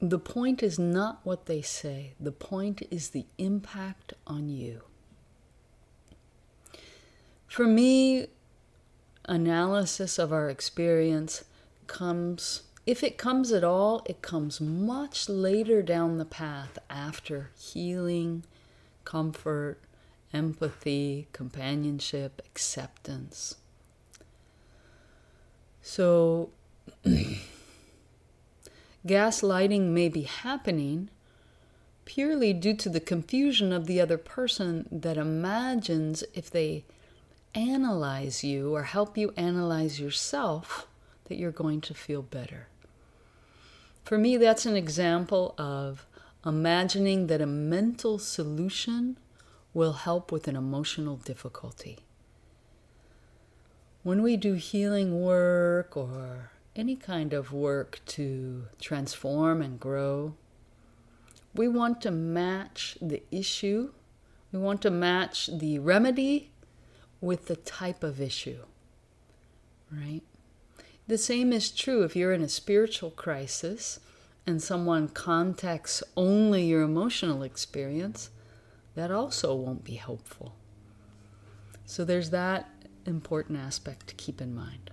the 0.00 0.18
point 0.18 0.62
is 0.62 0.78
not 0.78 1.20
what 1.24 1.46
they 1.46 1.60
say, 1.60 2.14
the 2.18 2.32
point 2.32 2.82
is 2.90 3.10
the 3.10 3.26
impact 3.36 4.14
on 4.26 4.48
you. 4.48 4.82
For 7.46 7.66
me, 7.66 8.28
analysis 9.26 10.18
of 10.18 10.32
our 10.32 10.48
experience 10.48 11.44
comes, 11.86 12.62
if 12.86 13.02
it 13.02 13.18
comes 13.18 13.52
at 13.52 13.64
all, 13.64 14.02
it 14.06 14.22
comes 14.22 14.60
much 14.60 15.28
later 15.28 15.82
down 15.82 16.16
the 16.16 16.24
path 16.24 16.78
after 16.88 17.50
healing, 17.58 18.44
comfort, 19.04 19.80
empathy, 20.32 21.26
companionship, 21.32 22.40
acceptance. 22.46 23.56
So, 25.82 26.50
Gaslighting 29.06 29.88
may 29.88 30.08
be 30.08 30.22
happening 30.22 31.08
purely 32.04 32.52
due 32.52 32.74
to 32.74 32.88
the 32.88 33.00
confusion 33.00 33.72
of 33.72 33.86
the 33.86 34.00
other 34.00 34.18
person 34.18 34.86
that 34.90 35.16
imagines 35.16 36.24
if 36.34 36.50
they 36.50 36.84
analyze 37.54 38.44
you 38.44 38.74
or 38.74 38.84
help 38.84 39.16
you 39.16 39.32
analyze 39.36 40.00
yourself, 40.00 40.86
that 41.24 41.36
you're 41.36 41.50
going 41.50 41.80
to 41.80 41.94
feel 41.94 42.22
better. 42.22 42.66
For 44.04 44.18
me, 44.18 44.36
that's 44.36 44.66
an 44.66 44.76
example 44.76 45.54
of 45.56 46.06
imagining 46.44 47.28
that 47.28 47.40
a 47.40 47.46
mental 47.46 48.18
solution 48.18 49.16
will 49.72 49.92
help 49.92 50.32
with 50.32 50.48
an 50.48 50.56
emotional 50.56 51.16
difficulty. 51.16 52.00
When 54.02 54.22
we 54.22 54.36
do 54.36 54.54
healing 54.54 55.22
work 55.22 55.96
or 55.96 56.50
any 56.76 56.96
kind 56.96 57.32
of 57.32 57.52
work 57.52 58.00
to 58.06 58.66
transform 58.80 59.60
and 59.62 59.78
grow, 59.80 60.34
we 61.54 61.66
want 61.68 62.00
to 62.02 62.10
match 62.10 62.96
the 63.00 63.22
issue, 63.30 63.92
we 64.52 64.58
want 64.58 64.82
to 64.82 64.90
match 64.90 65.48
the 65.52 65.78
remedy 65.78 66.50
with 67.20 67.46
the 67.46 67.56
type 67.56 68.02
of 68.02 68.20
issue, 68.20 68.60
right? 69.90 70.22
The 71.06 71.18
same 71.18 71.52
is 71.52 71.70
true 71.70 72.02
if 72.02 72.14
you're 72.14 72.32
in 72.32 72.42
a 72.42 72.48
spiritual 72.48 73.10
crisis 73.10 73.98
and 74.46 74.62
someone 74.62 75.08
contacts 75.08 76.02
only 76.16 76.64
your 76.64 76.82
emotional 76.82 77.42
experience, 77.42 78.30
that 78.94 79.10
also 79.10 79.54
won't 79.54 79.84
be 79.84 79.94
helpful. 79.94 80.54
So 81.84 82.04
there's 82.04 82.30
that 82.30 82.70
important 83.06 83.58
aspect 83.58 84.06
to 84.08 84.14
keep 84.14 84.40
in 84.40 84.54
mind. 84.54 84.90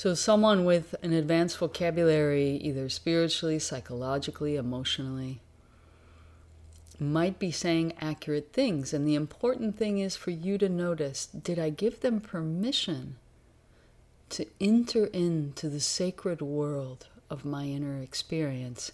So, 0.00 0.14
someone 0.14 0.64
with 0.64 0.94
an 1.02 1.12
advanced 1.12 1.58
vocabulary, 1.58 2.52
either 2.62 2.88
spiritually, 2.88 3.58
psychologically, 3.58 4.56
emotionally, 4.56 5.42
might 6.98 7.38
be 7.38 7.50
saying 7.50 7.92
accurate 8.00 8.50
things. 8.54 8.94
And 8.94 9.06
the 9.06 9.14
important 9.14 9.76
thing 9.76 9.98
is 9.98 10.16
for 10.16 10.30
you 10.30 10.56
to 10.56 10.70
notice 10.70 11.26
did 11.26 11.58
I 11.58 11.68
give 11.68 12.00
them 12.00 12.18
permission 12.18 13.16
to 14.30 14.46
enter 14.58 15.04
into 15.04 15.68
the 15.68 15.80
sacred 15.80 16.40
world 16.40 17.08
of 17.28 17.44
my 17.44 17.66
inner 17.66 18.00
experience 18.00 18.92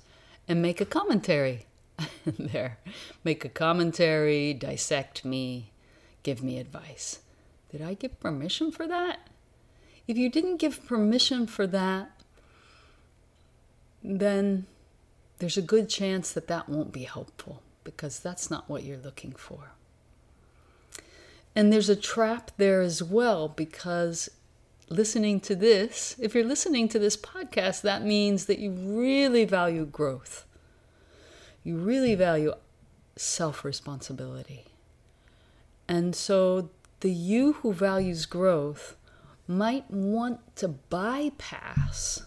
and 0.49 0.61
make 0.61 0.81
a 0.81 0.85
commentary 0.85 1.67
there? 2.27 2.79
Make 3.23 3.45
a 3.45 3.49
commentary, 3.49 4.53
dissect 4.55 5.25
me, 5.25 5.71
give 6.25 6.43
me 6.43 6.59
advice. 6.59 7.21
Did 7.71 7.81
I 7.81 7.95
give 7.95 8.19
permission 8.19 8.73
for 8.73 8.89
that? 8.89 9.21
If 10.07 10.17
you 10.17 10.29
didn't 10.29 10.59
give 10.59 10.87
permission 10.87 11.47
for 11.47 11.67
that, 11.67 12.11
then 14.03 14.67
there's 15.39 15.57
a 15.57 15.63
good 15.63 15.89
chance 15.89 16.33
that 16.33 16.47
that 16.49 16.69
won't 16.69 16.93
be 16.93 17.05
helpful 17.05 17.63
because 17.85 18.21
that's 18.21 18.51
not 18.51 18.69
what 18.69 18.85
you're 18.85 18.97
looking 18.97 19.33
for. 19.33 19.73
And 21.55 21.73
there's 21.73 21.89
a 21.89 21.97
trap 21.97 22.51
there 22.57 22.83
as 22.83 23.03
well 23.03 23.49
because 23.49 24.29
listening 24.89 25.41
to 25.41 25.57
this, 25.57 26.15
if 26.19 26.35
you're 26.35 26.45
listening 26.45 26.89
to 26.89 26.99
this 26.99 27.17
podcast, 27.17 27.83
that 27.83 28.05
means 28.05 28.47
that 28.47 28.59
you 28.59 28.71
really 28.71 29.45
value 29.45 29.87
growth. 29.87 30.45
You 31.65 31.77
really 31.77 32.15
value 32.15 32.53
self 33.17 33.65
responsibility. 33.65 34.67
And 35.89 36.15
so 36.15 36.71
the 37.01 37.11
you 37.11 37.55
who 37.55 37.73
values 37.73 38.27
growth 38.27 38.97
might 39.47 39.91
want 39.91 40.57
to 40.57 40.69
bypass 40.69 42.26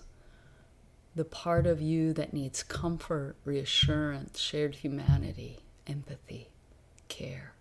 the 1.15 1.25
part 1.25 1.67
of 1.67 1.81
you 1.81 2.13
that 2.13 2.33
needs 2.33 2.63
comfort, 2.63 3.35
reassurance, 3.43 4.39
shared 4.39 4.75
humanity, 4.75 5.59
empathy, 5.85 6.49
care, 7.07 7.53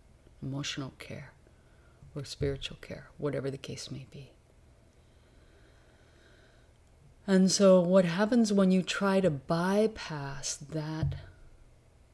emotional 0.43 0.93
care 0.99 1.33
or 2.15 2.25
spiritual 2.25 2.77
care, 2.81 3.09
whatever 3.19 3.50
the 3.50 3.59
case 3.59 3.91
may 3.91 4.07
be. 4.11 4.33
And 7.27 7.50
so, 7.50 7.81
what 7.81 8.05
happens 8.05 8.53
when 8.53 8.71
you 8.71 8.83
try 8.83 9.21
to 9.21 9.31
bypass 9.31 10.57
that 10.57 11.15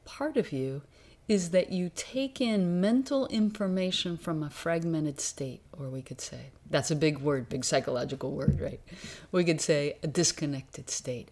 part 0.03 0.35
of 0.35 0.51
you 0.51 0.81
is 1.27 1.49
that 1.49 1.71
you 1.71 1.91
take 1.95 2.39
in 2.39 2.79
mental 2.79 3.25
information 3.27 4.17
from 4.17 4.43
a 4.43 4.49
fragmented 4.49 5.19
state, 5.19 5.61
or 5.73 5.89
we 5.89 6.01
could 6.01 6.21
say, 6.21 6.51
that's 6.69 6.91
a 6.91 6.95
big 6.95 7.19
word, 7.19 7.49
big 7.49 7.65
psychological 7.65 8.31
word, 8.31 8.59
right? 8.61 8.79
We 9.31 9.43
could 9.43 9.61
say 9.61 9.97
a 10.03 10.07
disconnected 10.07 10.89
state, 10.89 11.29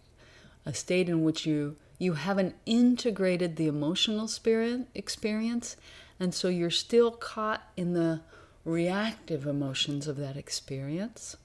a 0.66 0.74
state 0.74 1.08
in 1.08 1.22
which 1.22 1.46
you 1.46 1.76
you 1.96 2.14
haven't 2.14 2.56
integrated 2.66 3.54
the 3.54 3.68
emotional 3.68 4.26
spirit 4.26 4.88
experience 4.96 5.76
and 6.18 6.34
so 6.34 6.48
you're 6.48 6.70
still 6.70 7.10
caught 7.10 7.62
in 7.76 7.92
the 7.92 8.20
reactive 8.64 9.46
emotions 9.46 10.06
of 10.06 10.16
that 10.16 10.36
experience. 10.36 11.36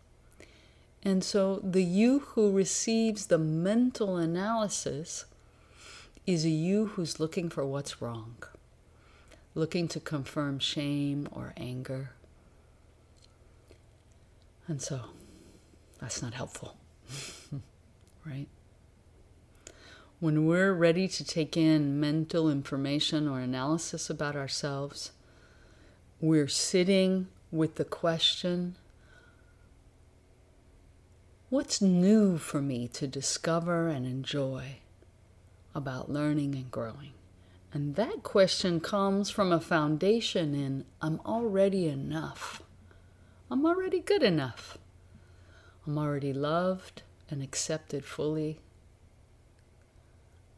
And 1.03 1.23
so 1.23 1.59
the 1.63 1.83
you 1.83 2.19
who 2.19 2.51
receives 2.51 3.27
the 3.27 3.37
mental 3.37 4.17
analysis 4.17 5.25
is 6.29 6.45
a 6.45 6.49
you 6.49 6.85
who's 6.85 7.19
looking 7.19 7.49
for 7.49 7.65
what's 7.65 8.03
wrong, 8.03 8.35
looking 9.55 9.87
to 9.87 9.99
confirm 9.99 10.59
shame 10.59 11.27
or 11.31 11.53
anger. 11.57 12.11
And 14.67 14.79
so 14.79 15.01
that's 15.99 16.21
not 16.21 16.35
helpful, 16.35 16.77
right? 18.25 18.45
When 20.19 20.45
we're 20.45 20.73
ready 20.73 21.07
to 21.07 21.23
take 21.23 21.57
in 21.57 21.99
mental 21.99 22.47
information 22.47 23.27
or 23.27 23.39
analysis 23.39 24.07
about 24.07 24.35
ourselves, 24.35 25.11
we're 26.21 26.47
sitting 26.47 27.27
with 27.51 27.75
the 27.75 27.85
question 27.85 28.75
what's 31.49 31.81
new 31.81 32.37
for 32.37 32.61
me 32.61 32.87
to 32.89 33.07
discover 33.07 33.87
and 33.87 34.05
enjoy 34.05 34.75
about 35.73 36.11
learning 36.11 36.55
and 36.55 36.71
growing? 36.71 37.13
And 37.71 37.95
that 37.95 38.23
question 38.23 38.79
comes 38.79 39.29
from 39.29 39.51
a 39.51 39.59
foundation 39.59 40.55
in 40.55 40.85
I'm 41.01 41.19
already 41.25 41.87
enough. 41.87 42.63
I'm 43.51 43.65
already 43.65 43.99
good 43.99 44.23
enough. 44.23 44.77
I'm 45.85 45.97
already 45.97 46.33
loved 46.33 47.03
and 47.29 47.43
accepted 47.43 48.05
fully 48.05 48.59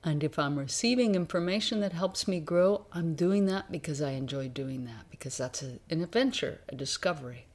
and 0.03 0.23
if 0.23 0.39
I'm 0.39 0.57
receiving 0.57 1.13
information 1.13 1.79
that 1.81 1.93
helps 1.93 2.27
me 2.27 2.39
grow, 2.39 2.85
I'm 2.91 3.13
doing 3.13 3.45
that 3.45 3.71
because 3.71 4.01
I 4.01 4.11
enjoy 4.11 4.47
doing 4.47 4.85
that, 4.85 5.05
because 5.11 5.37
that's 5.37 5.61
a, 5.61 5.77
an 5.91 6.01
adventure, 6.01 6.61
a 6.69 6.75
discovery. 6.75 7.45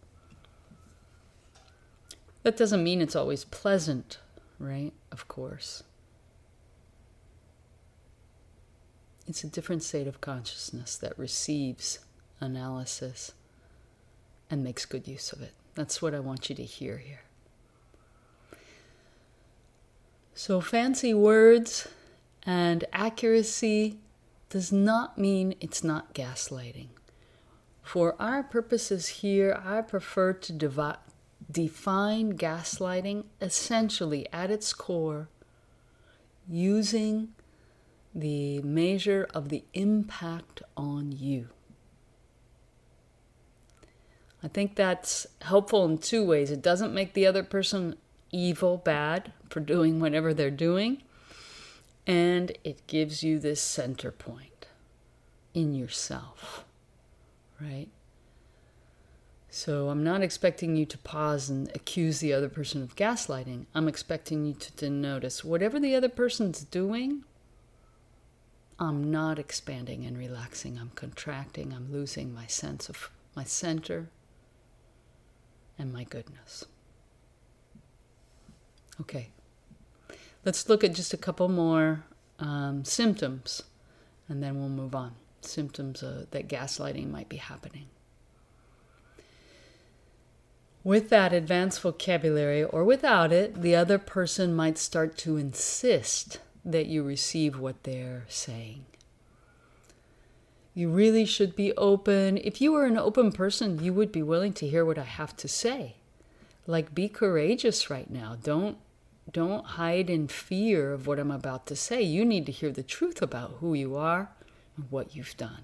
That 2.45 2.57
doesn't 2.57 2.85
mean 2.85 3.01
it's 3.01 3.17
always 3.17 3.45
pleasant, 3.45 4.19
right? 4.61 4.93
Of 5.11 5.27
course. 5.27 5.83
It's 9.27 9.43
a 9.43 9.49
different 9.49 9.83
state 9.83 10.07
of 10.07 10.21
consciousness 10.21 10.97
that 10.97 11.19
receives 11.19 11.99
analysis 12.41 13.33
and 14.51 14.63
makes 14.63 14.85
good 14.85 15.09
use 15.09 15.33
of 15.33 15.43
it. 15.43 15.53
That's 15.75 16.01
what 16.01 16.15
I 16.15 16.21
want 16.21 16.49
you 16.49 16.57
to 16.57 16.63
hear 16.63 16.99
here. 16.99 17.23
So, 20.35 20.61
fancy 20.61 21.15
words 21.15 21.89
and 22.45 22.85
accuracy 22.93 23.99
does 24.51 24.71
not 24.71 25.19
mean 25.19 25.55
it's 25.61 25.83
not 25.83 26.15
gaslighting. 26.15 26.89
For 27.83 28.15
our 28.21 28.43
purposes 28.43 29.09
here, 29.09 29.61
I 29.65 29.81
prefer 29.81 30.35
to 30.35 30.53
devi- 30.53 30.99
define 31.51 32.37
gaslighting 32.37 33.25
essentially 33.41 34.27
at 34.33 34.51
its 34.51 34.73
core 34.73 35.29
using 36.49 37.29
the 38.17 38.61
measure 38.63 39.29
of 39.35 39.51
the 39.51 39.65
impact 39.75 40.63
on 40.77 41.13
you. 41.13 41.49
I 44.43 44.49
think 44.49 44.75
that's 44.75 45.27
helpful 45.43 45.85
in 45.85 45.99
two 45.99 46.25
ways. 46.25 46.51
It 46.51 46.63
doesn't 46.63 46.95
make 46.95 47.13
the 47.13 47.27
other 47.27 47.43
person 47.43 47.97
evil, 48.33 48.79
bad 48.79 49.33
for 49.49 49.61
doing 49.61 50.01
whatever 50.01 50.35
they're 50.35 50.51
doing 50.51 51.03
and 52.07 52.53
it 52.63 52.87
gives 52.87 53.23
you 53.23 53.39
this 53.39 53.61
center 53.61 54.13
point 54.13 54.69
in 55.55 55.75
yourself, 55.75 56.65
right? 57.61 57.89
So 59.51 59.89
I'm 59.89 60.05
not 60.05 60.23
expecting 60.23 60.77
you 60.77 60.87
to 60.87 60.99
pause 60.99 61.49
and 61.49 61.69
accuse 61.75 62.21
the 62.21 62.33
other 62.33 62.49
person 62.49 62.83
of 62.83 62.95
gaslighting. 62.95 63.67
I'm 63.75 63.89
expecting 63.89 64.45
you 64.45 64.55
to, 64.55 64.77
to 64.77 64.91
notice 64.91 65.43
whatever 65.43 65.81
the 65.81 65.95
other 65.95 66.11
person's 66.11 66.63
doing, 66.63 67.25
I'm 68.79 69.11
not 69.11 69.39
expanding 69.39 70.05
and 70.05 70.19
relaxing. 70.19 70.79
I'm 70.79 70.91
contracting. 70.95 71.73
I'm 71.73 71.91
losing 71.91 72.35
my 72.35 72.47
sense 72.47 72.89
of 72.89 73.11
my 73.35 73.45
center 73.45 74.09
and 75.79 75.93
my 75.93 76.05
goodness. 76.05 76.65
Okay. 79.01 79.29
Let's 80.45 80.69
look 80.69 80.85
at 80.85 80.95
just 80.95 81.13
a 81.13 81.19
couple 81.19 81.49
more 81.49 82.05
um, 82.39 82.85
symptoms, 82.85 83.63
and 84.29 84.43
then 84.43 84.59
we'll 84.59 84.69
move 84.69 84.95
on. 84.95 85.15
Symptoms 85.41 86.03
uh, 86.03 86.27
that 86.31 86.49
gaslighting 86.49 87.11
might 87.11 87.29
be 87.29 87.37
happening. 87.37 87.87
With 90.85 91.11
that 91.11 91.33
advanced 91.33 91.81
vocabulary, 91.81 92.63
or 92.63 92.85
without 92.85 93.33
it, 93.33 93.61
the 93.61 93.75
other 93.75 93.99
person 93.99 94.55
might 94.55 94.79
start 94.79 95.17
to 95.19 95.37
insist 95.37 96.39
that 96.67 96.87
you 96.87 97.03
receive 97.03 97.59
what 97.59 97.85
they're 97.85 98.25
saying. 98.29 98.85
You 100.75 100.91
really 100.91 101.25
should 101.25 101.57
be 101.57 101.73
open. 101.75 102.37
If 102.37 102.61
you 102.61 102.73
were 102.73 102.85
an 102.85 102.99
open 102.99 103.33
person, 103.33 103.83
you 103.83 103.95
would 103.95 104.13
be 104.13 104.23
willing 104.23 104.53
to 104.55 104.69
hear 104.69 104.85
what 104.85 104.99
I 104.99 105.05
have 105.05 105.35
to 105.39 105.49
say. 105.49 105.95
Like, 106.67 106.95
be 106.95 107.09
courageous 107.09 107.89
right 107.89 108.11
now. 108.11 108.37
Don't 108.43 108.77
don't 109.33 109.65
hide 109.65 110.09
in 110.09 110.29
fear 110.29 110.93
of 110.93 111.07
what 111.07 111.19
I'm 111.19 111.33
about 111.33 111.67
to 111.67 111.75
say. 111.77 112.01
You 112.01 112.25
need 112.25 112.47
to 112.47 112.53
hear 112.53 112.71
the 112.71 112.85
truth 112.85 113.21
about 113.21 113.57
who 113.59 113.75
you 113.75 113.97
are 113.97 114.31
and 114.77 114.87
what 114.89 115.17
you've 115.17 115.37
done. 115.37 115.63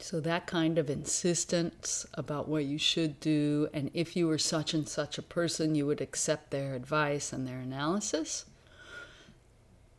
So, 0.00 0.20
that 0.20 0.46
kind 0.46 0.76
of 0.76 0.90
insistence 0.90 2.04
about 2.14 2.48
what 2.48 2.64
you 2.66 2.78
should 2.78 3.18
do, 3.20 3.68
and 3.72 3.90
if 3.94 4.14
you 4.14 4.28
were 4.28 4.38
such 4.38 4.74
and 4.74 4.88
such 4.88 5.18
a 5.18 5.22
person, 5.22 5.74
you 5.74 5.86
would 5.86 6.00
accept 6.00 6.50
their 6.50 6.74
advice 6.74 7.32
and 7.32 7.48
their 7.48 7.58
analysis. 7.58 8.44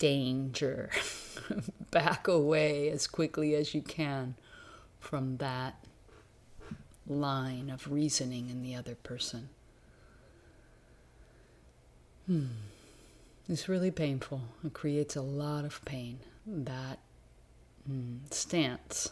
Danger. 0.05 0.91
Back 1.89 2.27
away 2.27 2.89
as 2.89 3.07
quickly 3.07 3.55
as 3.55 3.73
you 3.73 3.81
can 3.81 4.35
from 4.99 5.37
that 5.37 5.83
line 7.07 7.71
of 7.71 7.91
reasoning 7.91 8.51
in 8.51 8.61
the 8.61 8.75
other 8.75 8.93
person. 8.93 9.49
Hmm. 12.27 12.45
It's 13.49 13.67
really 13.67 13.89
painful. 13.89 14.41
It 14.63 14.73
creates 14.73 15.15
a 15.15 15.23
lot 15.23 15.65
of 15.65 15.83
pain. 15.85 16.19
That 16.45 16.99
mm, 17.89 18.31
stance. 18.31 19.09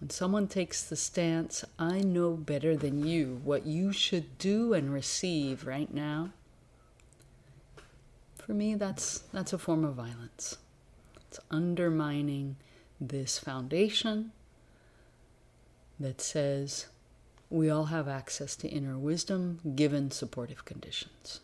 When 0.00 0.10
someone 0.10 0.48
takes 0.48 0.82
the 0.82 0.96
stance, 0.96 1.64
I 1.78 2.00
know 2.00 2.32
better 2.32 2.76
than 2.76 3.06
you 3.06 3.40
what 3.44 3.66
you 3.66 3.92
should 3.92 4.36
do 4.38 4.74
and 4.74 4.92
receive 4.92 5.64
right 5.64 5.94
now. 5.94 6.30
For 8.46 8.54
me, 8.54 8.76
that's, 8.76 9.24
that's 9.32 9.52
a 9.52 9.58
form 9.58 9.84
of 9.84 9.94
violence. 9.94 10.58
It's 11.26 11.40
undermining 11.50 12.54
this 13.00 13.40
foundation 13.40 14.30
that 15.98 16.20
says, 16.20 16.86
we 17.50 17.68
all 17.68 17.86
have 17.86 18.06
access 18.06 18.54
to 18.56 18.68
inner 18.68 18.96
wisdom 18.96 19.58
given 19.74 20.12
supportive 20.12 20.64
conditions. 20.64 21.40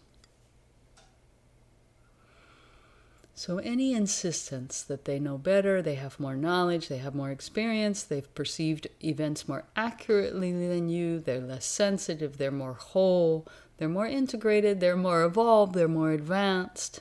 So, 3.34 3.58
any 3.58 3.94
insistence 3.94 4.82
that 4.82 5.04
they 5.04 5.18
know 5.18 5.38
better, 5.38 5.82
they 5.82 5.96
have 5.96 6.20
more 6.20 6.36
knowledge, 6.36 6.86
they 6.86 6.98
have 6.98 7.14
more 7.14 7.30
experience, 7.32 8.04
they've 8.04 8.32
perceived 8.36 8.86
events 9.02 9.48
more 9.48 9.64
accurately 9.74 10.52
than 10.52 10.88
you, 10.88 11.18
they're 11.18 11.40
less 11.40 11.64
sensitive, 11.64 12.38
they're 12.38 12.52
more 12.52 12.74
whole, 12.74 13.48
they're 13.76 13.88
more 13.88 14.06
integrated, 14.06 14.80
they're 14.80 14.96
more 14.96 15.24
evolved, 15.24 15.74
they're 15.74 15.88
more 15.88 16.12
advanced, 16.12 17.00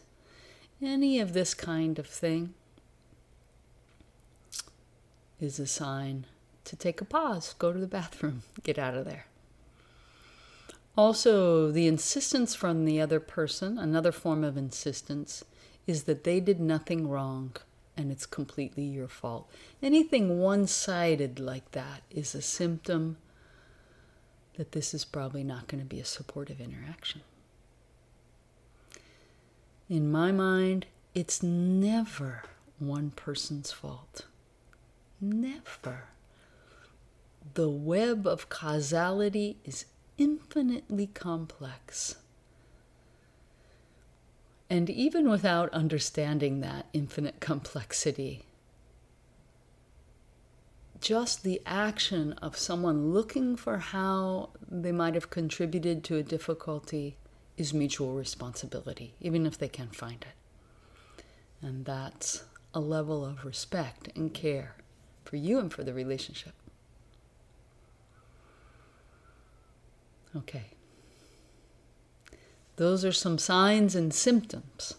any 0.81 1.19
of 1.19 1.33
this 1.33 1.53
kind 1.53 1.99
of 1.99 2.07
thing 2.07 2.53
is 5.39 5.59
a 5.59 5.67
sign 5.67 6.25
to 6.65 6.75
take 6.75 7.01
a 7.01 7.05
pause, 7.05 7.53
go 7.59 7.71
to 7.71 7.79
the 7.79 7.87
bathroom, 7.87 8.43
get 8.63 8.79
out 8.79 8.95
of 8.95 9.05
there. 9.05 9.25
Also, 10.97 11.71
the 11.71 11.87
insistence 11.87 12.53
from 12.53 12.85
the 12.85 12.99
other 12.99 13.19
person, 13.19 13.77
another 13.77 14.11
form 14.11 14.43
of 14.43 14.57
insistence, 14.57 15.43
is 15.87 16.03
that 16.03 16.23
they 16.23 16.39
did 16.39 16.59
nothing 16.59 17.07
wrong 17.07 17.55
and 17.95 18.11
it's 18.11 18.25
completely 18.25 18.83
your 18.83 19.07
fault. 19.07 19.49
Anything 19.81 20.39
one 20.39 20.67
sided 20.67 21.39
like 21.39 21.71
that 21.71 22.01
is 22.09 22.33
a 22.33 22.41
symptom 22.41 23.17
that 24.61 24.73
this 24.73 24.93
is 24.93 25.03
probably 25.03 25.43
not 25.43 25.67
going 25.67 25.81
to 25.81 25.89
be 25.89 25.99
a 25.99 26.05
supportive 26.05 26.61
interaction. 26.61 27.21
In 29.89 30.11
my 30.11 30.31
mind, 30.31 30.85
it's 31.15 31.41
never 31.41 32.43
one 32.77 33.09
person's 33.09 33.71
fault. 33.71 34.27
Never. 35.19 36.03
The 37.55 37.69
web 37.69 38.27
of 38.27 38.49
causality 38.49 39.57
is 39.65 39.85
infinitely 40.19 41.07
complex. 41.07 42.17
And 44.69 44.91
even 44.91 45.27
without 45.27 45.73
understanding 45.73 46.59
that 46.59 46.85
infinite 46.93 47.39
complexity, 47.39 48.43
just 51.01 51.43
the 51.43 51.61
action 51.65 52.33
of 52.33 52.57
someone 52.57 53.11
looking 53.11 53.55
for 53.55 53.77
how 53.79 54.51
they 54.69 54.91
might 54.91 55.15
have 55.15 55.29
contributed 55.29 56.03
to 56.05 56.15
a 56.15 56.23
difficulty 56.23 57.17
is 57.57 57.73
mutual 57.73 58.13
responsibility, 58.13 59.15
even 59.19 59.45
if 59.45 59.57
they 59.57 59.67
can't 59.67 59.95
find 59.95 60.23
it. 60.23 61.23
And 61.61 61.85
that's 61.85 62.43
a 62.73 62.79
level 62.79 63.25
of 63.25 63.43
respect 63.43 64.09
and 64.15 64.33
care 64.33 64.75
for 65.25 65.35
you 65.35 65.59
and 65.59 65.73
for 65.73 65.83
the 65.83 65.93
relationship. 65.93 66.53
Okay. 70.35 70.65
Those 72.77 73.03
are 73.03 73.11
some 73.11 73.37
signs 73.37 73.95
and 73.95 74.13
symptoms. 74.13 74.95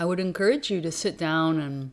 I 0.00 0.06
would 0.06 0.18
encourage 0.18 0.70
you 0.70 0.80
to 0.80 0.90
sit 0.90 1.18
down 1.18 1.60
and 1.60 1.92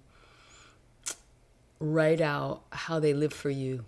write 1.77 2.21
out 2.21 2.61
how 2.71 3.01
they 3.01 3.13
live 3.13 3.33
for 3.33 3.49
you, 3.49 3.83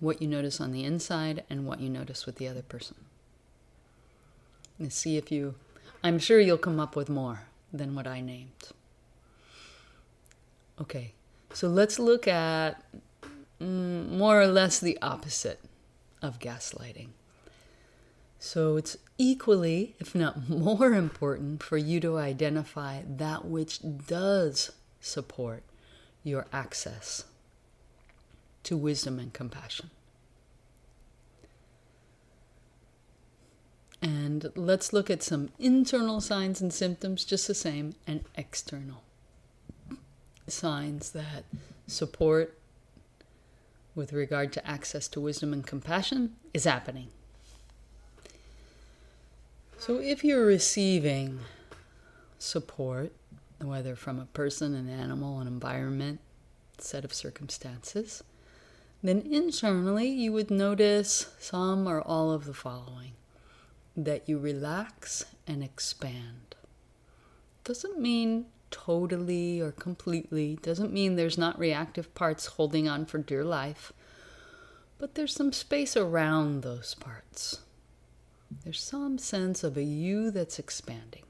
what 0.00 0.22
you 0.22 0.26
notice 0.26 0.58
on 0.58 0.72
the 0.72 0.84
inside, 0.84 1.44
and 1.50 1.66
what 1.66 1.80
you 1.80 1.90
notice 1.90 2.24
with 2.24 2.36
the 2.36 2.48
other 2.48 2.62
person. 2.62 2.96
And 4.78 4.90
see 4.90 5.18
if 5.18 5.30
you, 5.30 5.54
I'm 6.02 6.18
sure 6.18 6.40
you'll 6.40 6.56
come 6.56 6.80
up 6.80 6.96
with 6.96 7.10
more 7.10 7.42
than 7.74 7.94
what 7.94 8.06
I 8.06 8.22
named. 8.22 8.70
Okay, 10.80 11.12
so 11.52 11.68
let's 11.68 11.98
look 11.98 12.26
at 12.26 12.82
mm, 13.60 14.08
more 14.08 14.40
or 14.40 14.46
less 14.46 14.78
the 14.78 14.98
opposite 15.02 15.60
of 16.22 16.38
gaslighting. 16.38 17.08
So 18.38 18.78
it's 18.78 18.96
equally, 19.18 19.94
if 19.98 20.14
not 20.14 20.48
more 20.48 20.92
important, 20.92 21.62
for 21.62 21.76
you 21.76 22.00
to 22.00 22.18
identify 22.18 23.02
that 23.06 23.44
which 23.44 23.80
does 24.06 24.72
support 25.00 25.62
your 26.22 26.46
access 26.52 27.24
to 28.64 28.76
wisdom 28.76 29.18
and 29.18 29.32
compassion. 29.32 29.90
And 34.00 34.52
let's 34.54 34.92
look 34.92 35.08
at 35.08 35.22
some 35.22 35.50
internal 35.58 36.20
signs 36.20 36.60
and 36.60 36.72
symptoms 36.72 37.24
just 37.24 37.46
the 37.46 37.54
same, 37.54 37.94
and 38.06 38.24
external 38.34 39.02
signs 40.46 41.10
that 41.12 41.44
support 41.86 42.58
with 43.94 44.12
regard 44.12 44.52
to 44.52 44.66
access 44.66 45.08
to 45.08 45.20
wisdom 45.20 45.52
and 45.52 45.66
compassion 45.66 46.36
is 46.52 46.64
happening. 46.64 47.08
So, 49.78 49.98
if 49.98 50.24
you're 50.24 50.46
receiving 50.46 51.40
support, 52.38 53.12
whether 53.60 53.96
from 53.96 54.18
a 54.18 54.26
person, 54.26 54.74
an 54.74 54.88
animal, 54.88 55.40
an 55.40 55.46
environment, 55.46 56.20
set 56.78 57.04
of 57.04 57.12
circumstances, 57.12 58.22
then 59.02 59.20
internally 59.30 60.08
you 60.08 60.32
would 60.32 60.50
notice 60.50 61.30
some 61.38 61.86
or 61.86 62.00
all 62.00 62.30
of 62.30 62.46
the 62.46 62.54
following 62.54 63.12
that 63.96 64.28
you 64.28 64.38
relax 64.38 65.24
and 65.46 65.62
expand. 65.62 66.54
Doesn't 67.64 67.98
mean 67.98 68.46
totally 68.70 69.60
or 69.60 69.72
completely. 69.72 70.58
Doesn't 70.62 70.92
mean 70.92 71.14
there's 71.14 71.38
not 71.38 71.58
reactive 71.58 72.12
parts 72.14 72.46
holding 72.46 72.88
on 72.88 73.06
for 73.06 73.18
dear 73.18 73.44
life, 73.44 73.92
but 74.98 75.14
there's 75.14 75.34
some 75.34 75.52
space 75.52 75.96
around 75.96 76.62
those 76.62 76.94
parts. 76.94 77.60
There's 78.62 78.82
some 78.82 79.18
sense 79.18 79.64
of 79.64 79.76
a 79.76 79.82
you 79.82 80.30
that's 80.30 80.58
expanding. 80.58 81.24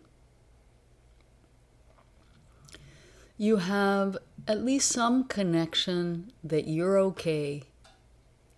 You 3.36 3.56
have 3.56 4.16
at 4.46 4.64
least 4.64 4.90
some 4.90 5.24
connection 5.24 6.32
that 6.44 6.68
you're 6.68 6.98
okay, 6.98 7.64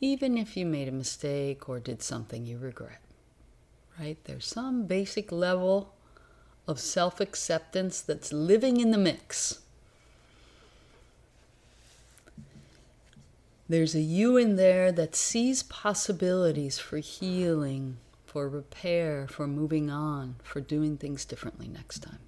even 0.01 0.37
if 0.37 0.57
you 0.57 0.67
made 0.67 0.89
a 0.89 0.93
mistake 0.93 1.69
or 1.69 1.81
did 1.81 2.03
something 2.03 2.45
you 2.45 2.59
regret. 2.59 3.01
Right? 3.99 4.19
There's 4.25 4.47
some 4.47 4.85
basic 4.85 5.33
level 5.33 5.95
of 6.69 6.79
self 6.79 7.21
acceptance 7.21 8.01
that's 8.01 8.33
living 8.33 8.79
in 8.81 8.91
the 8.91 8.99
mix. 8.99 9.61
There's 13.69 13.95
a 13.95 14.01
you 14.01 14.37
in 14.37 14.57
there 14.57 14.93
that 14.93 15.17
sees 15.17 15.63
possibilities 15.63 16.79
for 16.79 16.99
healing, 16.99 17.97
for 18.37 18.51
repair, 18.51 19.27
for 19.27 19.47
moving 19.47 19.89
on, 19.89 20.37
for 20.43 20.61
doing 20.61 20.99
things 20.99 21.25
differently 21.25 21.69
next 21.69 22.01
time. 22.01 22.19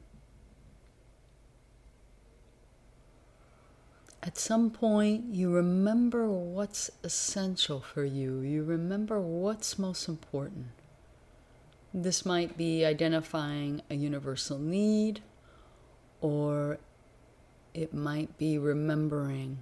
At 4.23 4.39
some 4.39 4.71
point, 4.71 5.35
you 5.35 5.51
remember 5.51 6.27
what's 6.27 6.91
essential 7.05 7.83
for 7.83 8.07
you. 8.07 8.41
You 8.41 8.65
remember 8.65 9.21
what's 9.21 9.79
most 9.79 10.09
important. 10.09 10.69
This 11.93 12.25
might 12.25 12.57
be 12.57 12.87
identifying 12.87 13.83
a 13.91 13.95
universal 13.95 14.59
need, 14.59 15.21
or 16.23 16.79
it 17.75 17.93
might 17.93 18.39
be 18.39 18.57
remembering, 18.57 19.59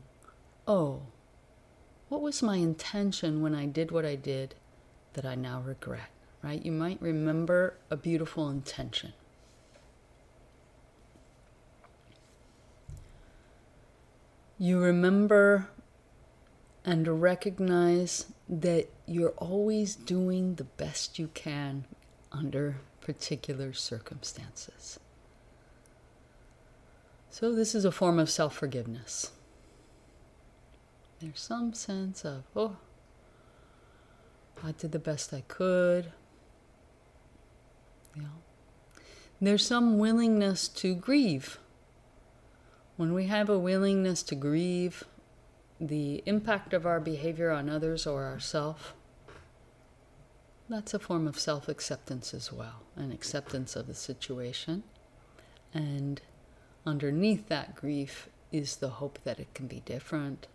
oh, 0.68 1.02
what 2.08 2.22
was 2.22 2.40
my 2.40 2.58
intention 2.58 3.42
when 3.42 3.52
I 3.52 3.66
did 3.66 3.90
what 3.90 4.06
I 4.06 4.14
did 4.14 4.54
that 5.14 5.26
I 5.26 5.34
now 5.34 5.60
regret, 5.60 6.10
right? 6.46 6.64
You 6.64 6.70
might 6.70 7.02
remember 7.02 7.74
a 7.90 7.96
beautiful 7.96 8.48
intention. 8.48 9.14
You 14.56 14.78
remember 14.78 15.66
and 16.84 17.20
recognize 17.20 18.26
that 18.48 18.86
you're 19.06 19.34
always 19.38 19.96
doing 19.96 20.54
the 20.54 20.64
best 20.64 21.18
you 21.18 21.30
can 21.34 21.84
under 22.30 22.76
particular 23.00 23.72
circumstances. 23.72 25.00
So, 27.28 27.52
this 27.52 27.74
is 27.74 27.84
a 27.84 27.90
form 27.90 28.20
of 28.20 28.30
self 28.30 28.54
forgiveness. 28.54 29.32
There's 31.18 31.40
some 31.40 31.74
sense 31.74 32.24
of, 32.24 32.44
oh, 32.54 32.76
I 34.62 34.70
did 34.70 34.92
the 34.92 35.00
best 35.00 35.34
I 35.34 35.42
could. 35.48 36.12
Know. 38.16 38.42
There's 39.40 39.66
some 39.66 39.98
willingness 39.98 40.68
to 40.68 40.94
grieve. 40.94 41.58
When 42.96 43.12
we 43.12 43.26
have 43.26 43.48
a 43.48 43.58
willingness 43.58 44.22
to 44.24 44.34
grieve 44.34 45.04
the 45.78 46.22
impact 46.24 46.72
of 46.72 46.86
our 46.86 47.00
behavior 47.00 47.50
on 47.50 47.68
others 47.68 48.06
or 48.06 48.24
ourselves, 48.24 48.82
that's 50.68 50.94
a 50.94 50.98
form 50.98 51.28
of 51.28 51.38
self 51.38 51.68
acceptance 51.68 52.32
as 52.32 52.52
well, 52.52 52.82
an 52.96 53.12
acceptance 53.12 53.76
of 53.76 53.86
the 53.86 53.94
situation. 53.94 54.82
And 55.74 56.22
underneath 56.86 57.48
that 57.48 57.76
grief 57.76 58.28
is 58.50 58.76
the 58.76 58.88
hope 58.88 59.18
that 59.24 59.38
it 59.38 59.52
can 59.52 59.66
be 59.66 59.80
different, 59.80 60.46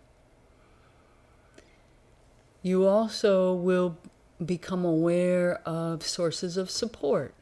You 2.63 2.85
also 2.85 3.53
will 3.53 3.97
become 4.43 4.85
aware 4.85 5.61
of 5.65 6.03
sources 6.03 6.57
of 6.57 6.69
support. 6.69 7.33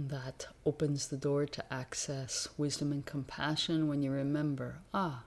That 0.00 0.46
opens 0.64 1.08
the 1.08 1.16
door 1.16 1.44
to 1.46 1.74
access 1.74 2.46
wisdom 2.56 2.92
and 2.92 3.04
compassion 3.04 3.88
when 3.88 4.00
you 4.00 4.12
remember 4.12 4.76
ah, 4.94 5.24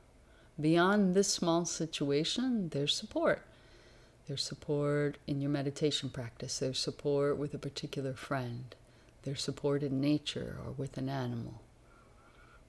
beyond 0.60 1.14
this 1.14 1.28
small 1.28 1.66
situation, 1.66 2.70
there's 2.70 2.96
support. 2.96 3.42
There's 4.28 4.46
support 4.46 5.18
in 5.28 5.42
your 5.42 5.50
meditation 5.50 6.10
practice, 6.10 6.60
there's 6.60 6.80
support 6.80 7.38
with 7.38 7.54
a 7.54 7.58
particular 7.58 8.14
friend, 8.14 8.74
there's 9.24 9.44
support 9.44 9.84
in 9.84 10.00
nature 10.00 10.56
or 10.66 10.72
with 10.72 10.98
an 10.98 11.10
animal. 11.10 11.62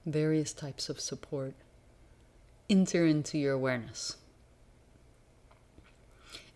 Various 0.05 0.51
types 0.51 0.89
of 0.89 0.99
support 0.99 1.53
enter 2.69 3.05
into 3.05 3.37
your 3.37 3.53
awareness. 3.53 4.17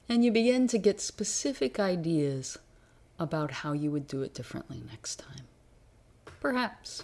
And 0.09 0.25
you 0.25 0.31
begin 0.33 0.67
to 0.67 0.77
get 0.77 0.99
specific 0.99 1.79
ideas 1.79 2.57
about 3.19 3.51
how 3.51 3.73
you 3.73 3.91
would 3.91 4.07
do 4.07 4.21
it 4.21 4.33
differently 4.33 4.81
next 4.89 5.17
time. 5.17 5.45
Perhaps. 6.39 7.03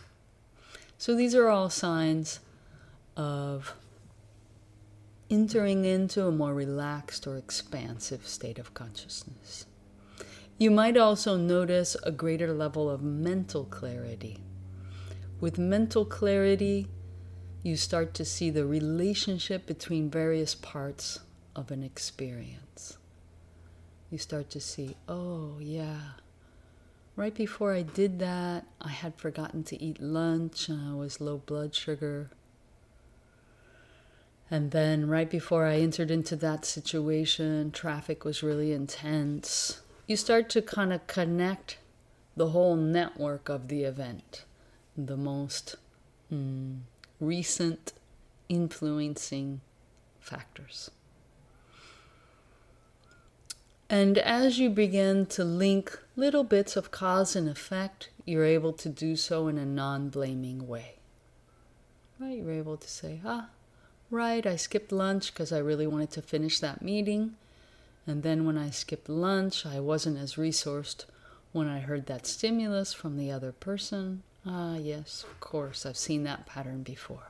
So 0.97 1.15
these 1.15 1.35
are 1.35 1.49
all 1.49 1.69
signs 1.69 2.39
of 3.17 3.73
entering 5.29 5.85
into 5.85 6.27
a 6.27 6.31
more 6.31 6.53
relaxed 6.53 7.25
or 7.25 7.37
expansive 7.37 8.27
state 8.27 8.59
of 8.59 8.73
consciousness. 8.73 9.65
You 10.57 10.69
might 10.69 10.95
also 10.95 11.35
notice 11.35 11.97
a 12.03 12.11
greater 12.11 12.53
level 12.53 12.89
of 12.89 13.01
mental 13.01 13.65
clarity. 13.65 14.39
With 15.39 15.57
mental 15.57 16.05
clarity, 16.05 16.87
you 17.63 17.75
start 17.75 18.13
to 18.13 18.25
see 18.25 18.49
the 18.49 18.65
relationship 18.65 19.65
between 19.65 20.09
various 20.09 20.53
parts 20.53 21.19
of 21.55 21.71
an 21.71 21.83
experience. 21.83 22.97
You 24.13 24.19
start 24.19 24.51
to 24.51 24.59
see, 24.59 24.95
oh, 25.09 25.57
yeah, 25.59 26.01
right 27.15 27.33
before 27.33 27.73
I 27.73 27.81
did 27.81 28.19
that, 28.19 28.63
I 28.79 28.89
had 28.89 29.15
forgotten 29.15 29.63
to 29.63 29.83
eat 29.83 29.99
lunch 29.99 30.69
and 30.69 30.87
I 30.87 30.93
was 30.93 31.19
low 31.19 31.37
blood 31.37 31.73
sugar. 31.73 32.29
And 34.51 34.69
then, 34.69 35.07
right 35.07 35.27
before 35.27 35.65
I 35.65 35.77
entered 35.77 36.11
into 36.11 36.35
that 36.35 36.63
situation, 36.63 37.71
traffic 37.71 38.23
was 38.23 38.43
really 38.43 38.71
intense. 38.71 39.81
You 40.05 40.15
start 40.15 40.47
to 40.51 40.61
kind 40.61 40.93
of 40.93 41.07
connect 41.07 41.79
the 42.37 42.49
whole 42.49 42.75
network 42.75 43.49
of 43.49 43.67
the 43.67 43.83
event, 43.83 44.45
the 44.95 45.17
most 45.17 45.75
mm, 46.31 46.81
recent 47.19 47.93
influencing 48.47 49.61
factors. 50.19 50.91
And 53.93 54.17
as 54.17 54.57
you 54.57 54.71
begin 54.71 55.27
to 55.27 55.43
link 55.43 55.99
little 56.15 56.43
bits 56.43 56.75
of 56.75 56.89
cause 56.89 57.35
and 57.35 57.47
effect, 57.47 58.09
you're 58.25 58.43
able 58.43 58.73
to 58.73 58.89
do 58.89 59.15
so 59.15 59.47
in 59.47 59.59
a 59.59 59.67
non 59.67 60.09
blaming 60.09 60.67
way. 60.67 60.95
Right? 62.19 62.39
You're 62.39 62.53
able 62.53 62.75
to 62.75 62.89
say, 62.89 63.21
ah, 63.23 63.49
right, 64.09 64.47
I 64.47 64.55
skipped 64.55 64.91
lunch 64.91 65.31
because 65.31 65.51
I 65.51 65.59
really 65.59 65.85
wanted 65.85 66.09
to 66.13 66.23
finish 66.23 66.59
that 66.59 66.81
meeting. 66.81 67.35
And 68.07 68.23
then 68.23 68.47
when 68.47 68.57
I 68.57 68.71
skipped 68.71 69.09
lunch, 69.09 69.63
I 69.63 69.79
wasn't 69.79 70.17
as 70.17 70.37
resourced 70.37 71.05
when 71.51 71.67
I 71.67 71.79
heard 71.79 72.07
that 72.07 72.25
stimulus 72.25 72.93
from 72.93 73.15
the 73.15 73.29
other 73.29 73.51
person. 73.51 74.23
Ah, 74.43 74.77
yes, 74.77 75.23
of 75.23 75.39
course, 75.39 75.85
I've 75.85 75.97
seen 75.97 76.23
that 76.23 76.47
pattern 76.47 76.81
before. 76.81 77.29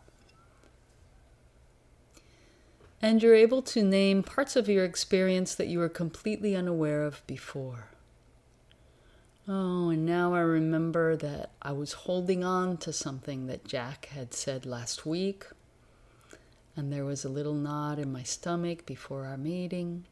And 3.03 3.21
you're 3.21 3.35
able 3.35 3.61
to 3.63 3.83
name 3.83 4.23
parts 4.23 4.55
of 4.55 4.69
your 4.69 4.85
experience 4.85 5.55
that 5.55 5.67
you 5.67 5.79
were 5.79 5.89
completely 5.89 6.55
unaware 6.55 7.03
of 7.03 7.21
before. 7.27 7.87
Oh, 9.45 9.89
and 9.89 10.05
now 10.05 10.33
I 10.33 10.39
remember 10.39 11.17
that 11.17 11.51
I 11.61 11.73
was 11.73 11.91
holding 11.91 12.45
on 12.45 12.77
to 12.77 12.93
something 12.93 13.47
that 13.47 13.65
Jack 13.65 14.05
had 14.13 14.33
said 14.33 14.65
last 14.65 15.05
week, 15.05 15.43
and 16.77 16.93
there 16.93 17.03
was 17.03 17.25
a 17.25 17.29
little 17.29 17.53
knot 17.53 17.99
in 17.99 18.09
my 18.09 18.23
stomach 18.23 18.85
before 18.85 19.25
our 19.25 19.35
meeting. 19.35 20.05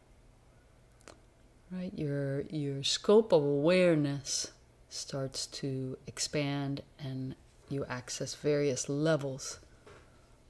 Right? 1.72 1.94
Your, 1.96 2.42
your 2.50 2.84
scope 2.84 3.32
of 3.32 3.42
awareness 3.42 4.52
starts 4.90 5.48
to 5.48 5.98
expand, 6.08 6.82
and 7.00 7.36
you 7.70 7.86
access 7.86 8.36
various 8.36 8.90
levels 8.90 9.60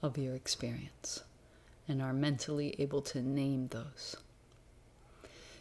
of 0.01 0.17
your 0.17 0.33
experience 0.33 1.21
and 1.91 2.01
are 2.01 2.13
mentally 2.13 2.73
able 2.79 3.01
to 3.01 3.21
name 3.21 3.67
those. 3.67 4.15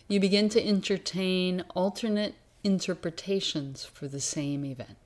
You 0.08 0.20
begin 0.20 0.48
to 0.50 0.66
entertain 0.66 1.64
alternate 1.74 2.34
interpretations 2.64 3.84
for 3.84 4.08
the 4.08 4.20
same 4.20 4.64
event. 4.64 4.96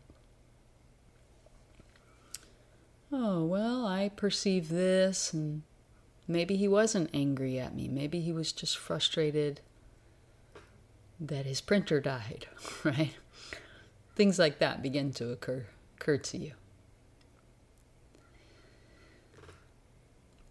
Oh, 3.10 3.44
well, 3.44 3.86
I 3.86 4.10
perceive 4.10 4.68
this, 4.68 5.32
and 5.32 5.62
maybe 6.26 6.56
he 6.56 6.68
wasn't 6.68 7.10
angry 7.14 7.58
at 7.58 7.74
me. 7.74 7.88
Maybe 7.88 8.20
he 8.20 8.32
was 8.32 8.52
just 8.52 8.76
frustrated 8.76 9.60
that 11.20 11.46
his 11.46 11.60
printer 11.60 12.00
died, 12.00 12.46
right? 12.84 13.14
Things 14.16 14.38
like 14.38 14.58
that 14.58 14.82
begin 14.82 15.12
to 15.12 15.30
occur, 15.30 15.66
occur 15.96 16.18
to 16.18 16.38
you. 16.38 16.52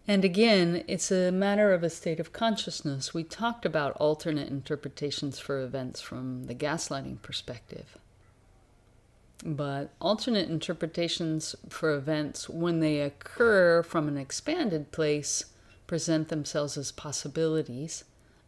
And 0.06 0.24
again, 0.24 0.84
it's 0.86 1.10
a 1.10 1.32
matter 1.32 1.72
of 1.72 1.82
a 1.82 1.88
state 1.88 2.20
of 2.20 2.32
consciousness. 2.32 3.14
We 3.14 3.24
talked 3.24 3.64
about 3.64 3.96
alternate 3.96 4.48
interpretations 4.48 5.38
for 5.38 5.62
events 5.62 6.02
from 6.02 6.44
the 6.44 6.54
gaslighting 6.54 7.22
perspective. 7.22 7.96
But 9.42 9.90
alternate 10.00 10.50
interpretations 10.50 11.56
for 11.70 11.94
events, 11.94 12.48
when 12.48 12.80
they 12.80 13.00
occur 13.00 13.82
from 13.82 14.08
an 14.08 14.18
expanded 14.18 14.92
place, 14.92 15.46
present 15.86 16.28
themselves 16.28 16.76
as 16.76 16.92
possibilities, 16.92 18.04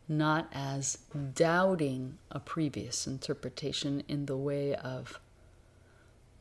not 0.09 0.49
as 0.53 0.99
doubting 1.35 2.19
a 2.31 2.39
previous 2.39 3.07
interpretation 3.07 4.03
in 4.09 4.27
the 4.27 4.37
way 4.37 4.75
of 4.75 5.19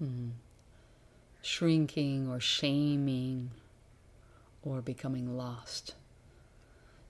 mm, 0.01 0.31
shrinking 1.41 2.29
or 2.29 2.39
shaming 2.39 3.51
or 4.65 4.81
becoming 4.81 5.37
lost. 5.37 5.93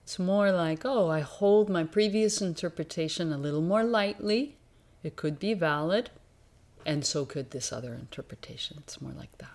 It's 0.03 0.19
more 0.19 0.51
like, 0.51 0.81
oh, 0.85 1.09
I 1.09 1.21
hold 1.21 1.69
my 1.69 1.83
previous 1.83 2.41
interpretation 2.41 3.33
a 3.33 3.37
little 3.39 3.61
more 3.61 3.83
lightly. 3.83 4.57
It 5.01 5.15
could 5.15 5.39
be 5.39 5.55
valid, 5.55 6.11
and 6.85 7.03
so 7.03 7.25
could 7.25 7.49
this 7.49 7.73
other 7.73 7.95
interpretation. 7.95 8.77
It's 8.81 9.01
more 9.01 9.13
like 9.13 9.35
that. 9.39 9.49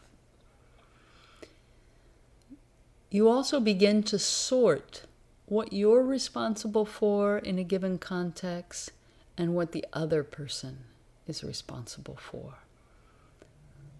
You 3.10 3.28
also 3.28 3.60
begin 3.60 4.02
to 4.04 4.18
sort 4.18 5.02
what 5.46 5.72
you're 5.72 6.04
responsible 6.04 6.84
for 6.84 7.38
in 7.38 7.58
a 7.58 7.64
given 7.64 7.98
context 7.98 8.92
and 9.36 9.54
what 9.54 9.72
the 9.72 9.84
other 9.92 10.22
person 10.22 10.78
is 11.26 11.42
responsible 11.42 12.16
for. 12.16 12.54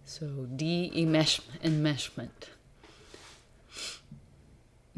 So, 0.04 0.46
de 0.56 0.90
enmeshment. 0.94 2.50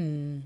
Mm. 0.03 0.43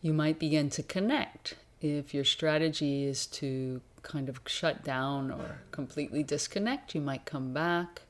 You 0.00 0.12
might 0.12 0.38
begin 0.38 0.70
to 0.70 0.82
connect 0.82 1.56
if 1.80 2.14
your 2.14 2.24
strategy 2.24 3.04
is 3.04 3.26
to 3.26 3.80
kind 4.02 4.28
of 4.28 4.40
shut 4.46 4.84
down 4.84 5.30
or 5.30 5.62
completely 5.70 6.22
disconnect. 6.22 6.94
You 6.94 7.00
might 7.00 7.24
come 7.24 7.52
back 7.52 8.02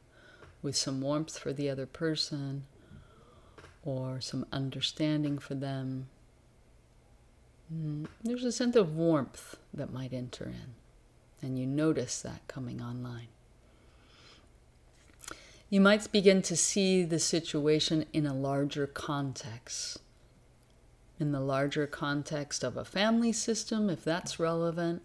with 0.60 0.76
some 0.76 1.00
warmth 1.00 1.38
for 1.38 1.52
the 1.52 1.70
other 1.70 1.86
person 1.86 2.64
or 3.84 4.20
some 4.20 4.44
understanding 4.52 5.38
for 5.38 5.54
them. 5.54 6.08
Mm. 7.72 8.06
There's 8.22 8.44
a 8.44 8.52
sense 8.52 8.76
of 8.76 8.96
warmth 8.96 9.56
that 9.72 9.92
might 9.92 10.12
enter 10.12 10.44
in, 10.44 10.74
and 11.40 11.58
you 11.58 11.66
notice 11.66 12.20
that 12.22 12.46
coming 12.48 12.82
online. 12.82 13.28
You 15.70 15.80
might 15.80 16.10
begin 16.12 16.42
to 16.42 16.56
see 16.56 17.04
the 17.04 17.18
situation 17.18 18.04
in 18.12 18.26
a 18.26 18.34
larger 18.34 18.86
context 18.86 19.98
in 21.20 21.32
the 21.32 21.40
larger 21.40 21.86
context 21.86 22.64
of 22.64 22.76
a 22.76 22.84
family 22.84 23.32
system, 23.32 23.88
if 23.88 24.04
that's 24.04 24.38
relevant, 24.40 25.02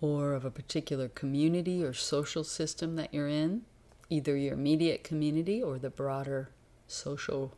or 0.00 0.32
of 0.32 0.44
a 0.44 0.50
particular 0.50 1.08
community 1.08 1.82
or 1.84 1.92
social 1.92 2.44
system 2.44 2.96
that 2.96 3.12
you're 3.12 3.28
in, 3.28 3.62
either 4.10 4.36
your 4.36 4.54
immediate 4.54 5.04
community 5.04 5.62
or 5.62 5.78
the 5.78 5.90
broader 5.90 6.50
social 6.86 7.54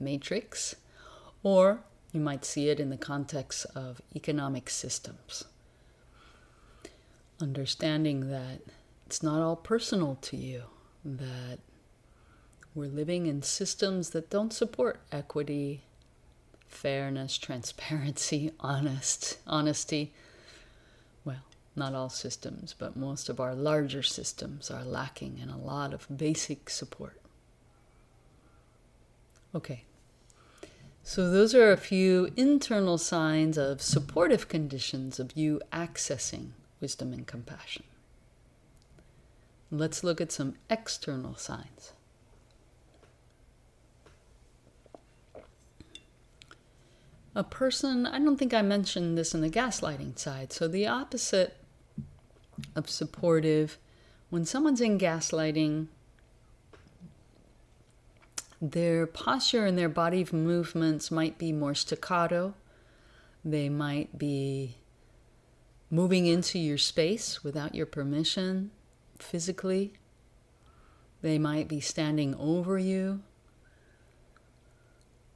matrix, 0.00 0.76
or 1.42 1.80
you 2.12 2.20
might 2.20 2.44
see 2.44 2.68
it 2.68 2.80
in 2.80 2.90
the 2.90 2.96
context 2.96 3.66
of 3.74 4.00
economic 4.14 4.70
systems. 4.70 5.44
Understanding 7.40 8.30
that 8.30 8.60
it's 9.06 9.22
not 9.22 9.42
all 9.42 9.56
personal 9.56 10.16
to 10.22 10.36
you, 10.36 10.62
that 11.04 11.58
we're 12.74 12.88
living 12.88 13.26
in 13.26 13.42
systems 13.42 14.10
that 14.10 14.30
don't 14.30 14.52
support 14.52 15.00
equity 15.12 15.82
fairness, 16.74 17.38
transparency, 17.38 18.52
honest, 18.60 19.38
honesty. 19.46 20.12
Well, 21.24 21.44
not 21.76 21.94
all 21.94 22.10
systems, 22.10 22.74
but 22.76 22.96
most 22.96 23.28
of 23.28 23.40
our 23.40 23.54
larger 23.54 24.02
systems 24.02 24.70
are 24.70 24.84
lacking 24.84 25.38
in 25.38 25.48
a 25.48 25.58
lot 25.58 25.94
of 25.94 26.06
basic 26.14 26.68
support. 26.68 27.20
Okay. 29.54 29.84
So, 31.06 31.30
those 31.30 31.54
are 31.54 31.70
a 31.70 31.76
few 31.76 32.30
internal 32.34 32.96
signs 32.96 33.58
of 33.58 33.82
supportive 33.82 34.48
conditions 34.48 35.20
of 35.20 35.36
you 35.36 35.60
accessing 35.70 36.50
wisdom 36.80 37.12
and 37.12 37.26
compassion. 37.26 37.84
Let's 39.70 40.02
look 40.02 40.20
at 40.20 40.32
some 40.32 40.54
external 40.70 41.36
signs. 41.36 41.92
A 47.34 47.42
person, 47.42 48.06
I 48.06 48.18
don't 48.18 48.36
think 48.36 48.54
I 48.54 48.62
mentioned 48.62 49.18
this 49.18 49.34
in 49.34 49.40
the 49.40 49.50
gaslighting 49.50 50.18
side. 50.18 50.52
So, 50.52 50.68
the 50.68 50.86
opposite 50.86 51.56
of 52.76 52.88
supportive, 52.88 53.78
when 54.30 54.44
someone's 54.44 54.80
in 54.80 54.98
gaslighting, 54.98 55.88
their 58.62 59.06
posture 59.06 59.66
and 59.66 59.76
their 59.76 59.88
body 59.88 60.26
movements 60.32 61.10
might 61.10 61.36
be 61.36 61.52
more 61.52 61.74
staccato. 61.74 62.54
They 63.44 63.68
might 63.68 64.16
be 64.16 64.76
moving 65.90 66.26
into 66.26 66.58
your 66.58 66.78
space 66.78 67.44
without 67.44 67.74
your 67.74 67.86
permission 67.86 68.70
physically. 69.18 69.92
They 71.20 71.38
might 71.38 71.68
be 71.68 71.80
standing 71.80 72.34
over 72.36 72.78
you 72.78 73.22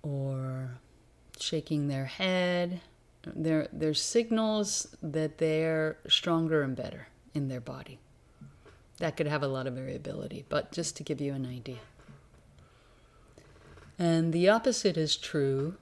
or 0.02 0.77
shaking 1.48 1.88
their 1.88 2.04
head. 2.04 2.80
There, 3.24 3.68
there's 3.72 4.00
signals 4.02 4.94
that 5.02 5.38
they're 5.38 5.98
stronger 6.08 6.62
and 6.62 6.76
better 6.76 7.08
in 7.34 7.48
their 7.48 7.60
body. 7.60 7.98
That 8.98 9.16
could 9.16 9.26
have 9.26 9.42
a 9.42 9.48
lot 9.48 9.66
of 9.66 9.74
variability, 9.74 10.44
but 10.48 10.72
just 10.72 10.96
to 10.96 11.02
give 11.02 11.20
you 11.20 11.32
an 11.32 11.46
idea. 11.46 11.78
And 13.98 14.32
the 14.32 14.48
opposite 14.48 14.96
is 14.96 15.16
true 15.16 15.76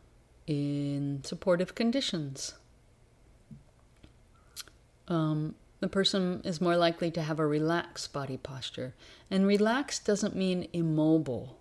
in 0.47 1.23
supportive 1.25 1.75
conditions. 1.75 2.55
Um, 5.09 5.55
the 5.81 5.89
person 5.89 6.41
is 6.45 6.61
more 6.61 6.77
likely 6.77 7.11
to 7.11 7.23
have 7.23 7.39
a 7.39 7.47
relaxed 7.47 8.13
body 8.13 8.37
posture. 8.37 8.95
And 9.31 9.47
relaxed 9.47 10.07
doesn't 10.07 10.35
mean 10.35 10.69
immobile 10.73 11.59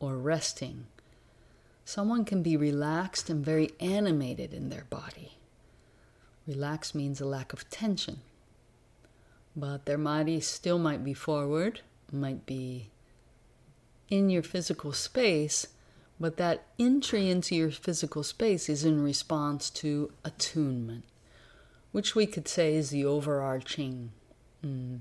or 0.00 0.16
resting. 0.16 0.86
Someone 1.88 2.26
can 2.26 2.42
be 2.42 2.54
relaxed 2.54 3.30
and 3.30 3.42
very 3.42 3.70
animated 3.80 4.52
in 4.52 4.68
their 4.68 4.84
body. 4.90 5.38
Relaxed 6.46 6.94
means 6.94 7.18
a 7.18 7.24
lack 7.24 7.54
of 7.54 7.70
tension. 7.70 8.20
But 9.56 9.86
their 9.86 9.96
body 9.96 10.38
still 10.40 10.78
might 10.78 11.02
be 11.02 11.14
forward, 11.14 11.80
might 12.12 12.44
be 12.44 12.90
in 14.10 14.28
your 14.28 14.42
physical 14.42 14.92
space, 14.92 15.68
but 16.20 16.36
that 16.36 16.66
entry 16.78 17.30
into 17.30 17.56
your 17.56 17.70
physical 17.70 18.22
space 18.22 18.68
is 18.68 18.84
in 18.84 19.02
response 19.02 19.70
to 19.70 20.12
attunement 20.26 21.04
which 21.90 22.14
we 22.14 22.26
could 22.26 22.46
say 22.46 22.74
is 22.74 22.90
the 22.90 23.04
overarching 23.04 24.12
mm, 24.62 24.98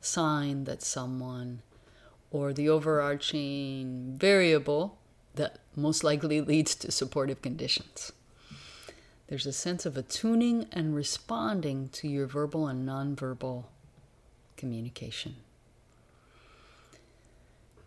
sign 0.00 0.64
that 0.64 0.82
someone, 0.82 1.62
or 2.32 2.52
the 2.52 2.68
overarching 2.68 4.16
variable 4.18 4.98
that 5.34 5.58
most 5.76 6.02
likely 6.02 6.40
leads 6.40 6.74
to 6.76 6.90
supportive 6.90 7.42
conditions. 7.42 8.12
There's 9.28 9.46
a 9.46 9.52
sense 9.52 9.84
of 9.84 9.96
attuning 9.96 10.66
and 10.72 10.94
responding 10.94 11.90
to 11.90 12.08
your 12.08 12.26
verbal 12.26 12.66
and 12.66 12.88
nonverbal 12.88 13.64
communication. 14.56 15.36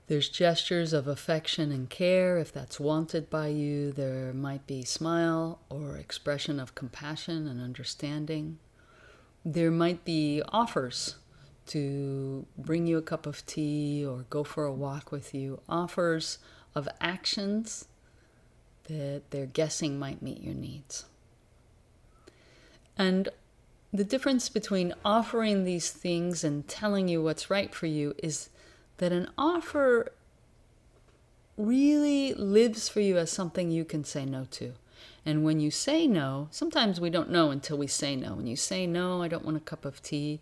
There's 0.08 0.30
gestures 0.30 0.92
of 0.92 1.08
affection 1.08 1.72
and 1.72 1.90
care 1.90 2.38
if 2.38 2.52
that's 2.52 2.80
wanted 2.80 3.30
by 3.30 3.48
you. 3.48 3.92
There 3.92 4.34
might 4.34 4.68
be 4.68 4.84
smile 4.84 5.60
or 5.70 5.96
expression 5.96 6.60
of 6.60 6.76
compassion 6.76 7.48
and 7.48 7.62
understanding. 7.62 8.60
There 9.46 9.72
might 9.72 10.04
be 10.04 10.44
offers 10.50 11.16
to 11.68 12.46
bring 12.58 12.88
you 12.88 12.98
a 12.98 13.02
cup 13.02 13.26
of 13.26 13.46
tea 13.46 14.06
or 14.06 14.26
go 14.30 14.44
for 14.44 14.66
a 14.66 14.74
walk 14.74 15.12
with 15.12 15.34
you, 15.34 15.62
offers 15.70 16.40
of 16.76 16.88
actions 17.00 17.86
that 18.86 19.24
they're 19.30 19.46
guessing 19.46 20.00
might 20.00 20.22
meet 20.22 20.42
your 20.42 20.54
needs. 20.54 21.06
And 22.98 23.30
the 23.94 24.04
difference 24.04 24.50
between 24.50 24.94
offering 25.04 25.64
these 25.64 25.92
things 25.92 26.44
and 26.44 26.68
telling 26.68 27.08
you 27.08 27.22
what's 27.22 27.50
right 27.50 27.74
for 27.74 27.88
you 27.88 28.14
is 28.22 28.50
that 28.98 29.12
an 29.12 29.30
offer 29.38 30.12
really 31.58 32.34
lives 32.34 32.88
for 32.88 33.02
you 33.02 33.18
as 33.18 33.32
something 33.32 33.70
you 33.70 33.84
can 33.86 34.04
say 34.04 34.26
no 34.26 34.46
to. 34.52 34.74
And 35.26 35.44
when 35.44 35.60
you 35.60 35.72
say 35.72 36.08
no, 36.08 36.48
sometimes 36.52 37.00
we 37.00 37.10
don't 37.10 37.30
know 37.30 37.52
until 37.52 37.78
we 37.78 37.88
say 37.88 38.16
no. 38.16 38.36
When 38.36 38.48
you 38.48 38.56
say 38.56 38.88
no, 38.88 39.22
I 39.22 39.28
don't 39.28 39.46
want 39.46 39.58
a 39.58 39.62
cup 39.62 39.86
of 39.86 40.02
tea, 40.02 40.40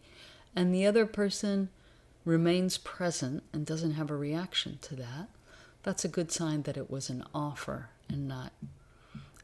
and 0.56 0.74
the 0.74 0.86
other 0.86 1.06
person 1.06 1.70
remains 2.24 2.78
present 2.78 3.44
and 3.52 3.65
doesn't 3.65 3.94
have 3.94 4.10
a 4.10 4.15
reaction 4.15 4.80
to 4.84 4.96
that, 4.96 5.30
that's 5.84 6.06
a 6.06 6.10
good 6.10 6.32
sign 6.32 6.63
that 6.63 6.78
it 6.78 6.89
was 6.89 7.10
an 7.10 7.24
offer 7.34 7.89
and 8.08 8.28
not 8.28 8.54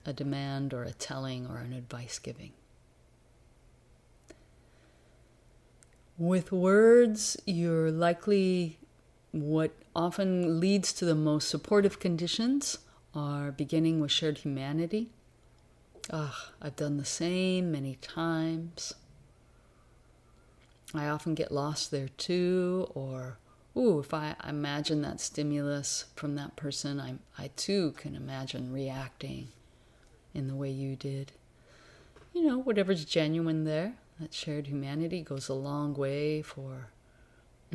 a 0.05 0.13
demand 0.13 0.73
or 0.73 0.83
a 0.83 0.91
telling 0.91 1.47
or 1.47 1.57
an 1.57 1.73
advice 1.73 2.19
giving. 2.19 2.51
With 6.17 6.51
words, 6.51 7.35
you're 7.45 7.91
likely 7.91 8.77
what 9.31 9.71
often 9.95 10.59
leads 10.59 10.93
to 10.93 11.05
the 11.05 11.15
most 11.15 11.49
supportive 11.49 11.99
conditions 11.99 12.77
are 13.13 13.51
beginning 13.51 13.99
with 13.99 14.11
shared 14.11 14.39
humanity. 14.39 15.09
Ah, 16.11 16.51
I've 16.61 16.75
done 16.75 16.97
the 16.97 17.05
same 17.05 17.71
many 17.71 17.95
times. 17.95 18.93
I 20.93 21.07
often 21.07 21.33
get 21.35 21.51
lost 21.51 21.91
there 21.91 22.09
too, 22.09 22.89
or 22.93 23.37
ooh, 23.77 23.99
if 23.99 24.13
I 24.13 24.35
imagine 24.47 25.01
that 25.01 25.19
stimulus 25.19 26.05
from 26.15 26.35
that 26.35 26.55
person, 26.55 26.99
I, 26.99 27.15
I 27.37 27.49
too 27.55 27.93
can 27.97 28.15
imagine 28.15 28.71
reacting 28.71 29.49
in 30.33 30.47
the 30.47 30.55
way 30.55 30.69
you 30.69 30.95
did. 30.95 31.31
You 32.33 32.43
know, 32.43 32.57
whatever's 32.59 33.05
genuine 33.05 33.63
there, 33.63 33.93
that 34.19 34.33
shared 34.33 34.67
humanity 34.67 35.21
goes 35.21 35.49
a 35.49 35.53
long 35.53 35.93
way 35.93 36.41
for 36.41 36.89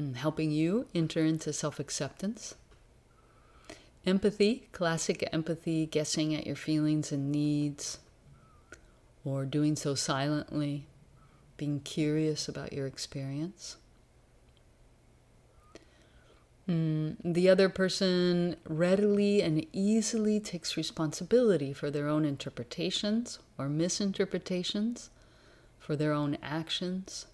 Mm, 0.00 0.16
helping 0.16 0.50
you 0.50 0.86
enter 0.94 1.24
into 1.24 1.52
self 1.52 1.80
acceptance. 1.80 2.54
Empathy, 4.06 4.68
classic 4.72 5.28
empathy, 5.32 5.84
guessing 5.86 6.34
at 6.34 6.46
your 6.46 6.56
feelings 6.56 7.12
and 7.12 7.30
needs, 7.30 7.98
or 9.24 9.44
doing 9.44 9.76
so 9.76 9.94
silently, 9.94 10.86
being 11.56 11.80
curious 11.80 12.48
about 12.48 12.72
your 12.72 12.86
experience. 12.86 13.76
Mm, 16.70 17.16
the 17.24 17.48
other 17.48 17.68
person 17.68 18.54
readily 18.64 19.42
and 19.42 19.66
easily 19.72 20.38
takes 20.38 20.76
responsibility 20.76 21.72
for 21.72 21.90
their 21.90 22.06
own 22.06 22.24
interpretations 22.24 23.40
or 23.58 23.68
misinterpretations, 23.68 25.10
for 25.80 25.96
their 25.96 26.12
own 26.12 26.38
actions, 26.42 27.26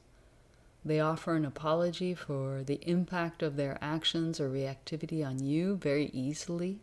they 0.83 1.01
offer 1.01 1.35
an 1.35 1.45
apology 1.45 2.15
for 2.15 2.63
the 2.63 2.81
impact 2.89 3.43
of 3.43 3.57
their 3.57 3.77
actions 3.83 4.41
or 4.41 4.49
reactivity 4.49 5.27
on 5.27 5.45
you 5.45 5.77
very 5.77 6.07
easily. 6.15 6.79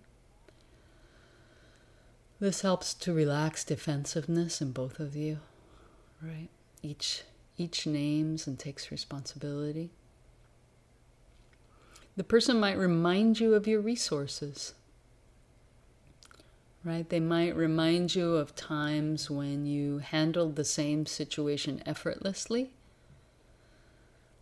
This 2.39 2.61
helps 2.61 2.93
to 2.95 3.13
relax 3.13 3.63
defensiveness 3.63 4.61
in 4.61 4.73
both 4.73 4.99
of 4.99 5.15
you, 5.15 5.39
right? 6.21 6.49
Each 6.83 7.23
each 7.57 7.87
names 7.87 8.45
and 8.45 8.59
takes 8.59 8.91
responsibility. 8.91 9.91
The 12.15 12.23
person 12.23 12.59
might 12.59 12.77
remind 12.77 13.39
you 13.39 13.53
of 13.55 13.67
your 13.67 13.81
resources. 13.81 14.73
Right? 16.83 17.07
They 17.07 17.19
might 17.19 17.55
remind 17.55 18.13
you 18.13 18.35
of 18.35 18.55
times 18.55 19.29
when 19.29 19.65
you 19.65 19.99
handled 19.99 20.55
the 20.55 20.65
same 20.65 21.05
situation 21.05 21.81
effortlessly 21.85 22.71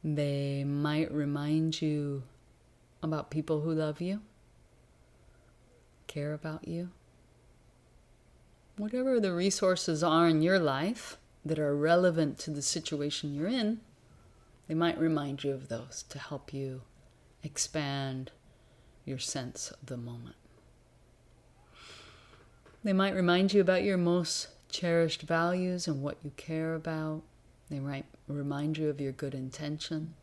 they 0.04 0.64
might 0.64 1.12
remind 1.12 1.82
you 1.82 2.24
about 3.04 3.30
people 3.30 3.62
who 3.62 3.72
love 3.72 4.02
you, 4.02 4.22
care 6.08 6.34
about 6.34 6.68
you. 6.68 6.90
Whatever 8.78 9.20
the 9.20 9.34
resources 9.34 10.04
are 10.04 10.28
in 10.28 10.42
your 10.42 10.58
life 10.58 11.18
that 11.46 11.60
are 11.60 11.76
relevant 11.76 12.40
to 12.40 12.52
the 12.52 12.62
situation 12.64 13.36
you're 13.36 13.48
in, 13.48 13.82
they 14.68 14.74
might 14.74 14.98
remind 14.98 15.44
you 15.44 15.54
of 15.54 15.68
those 15.68 16.04
to 16.10 16.18
help 16.18 16.52
you 16.52 16.82
expand 17.44 18.32
your 19.06 19.18
sense 19.18 19.72
of 19.72 19.86
the 19.86 19.98
moment. 19.98 20.36
They 22.84 22.94
might 22.94 23.16
remind 23.16 23.54
you 23.54 23.62
about 23.62 23.84
your 23.84 23.98
most 23.98 24.48
cherished 24.70 25.24
values 25.24 25.88
and 25.88 26.02
what 26.02 26.18
you 26.24 26.32
care 26.38 26.74
about. 26.74 27.22
They 27.70 27.80
might 27.80 28.06
remind 28.28 28.78
you 28.78 28.90
of 28.90 29.00
your 29.00 29.12
good 29.12 29.34
intention. 29.34 30.14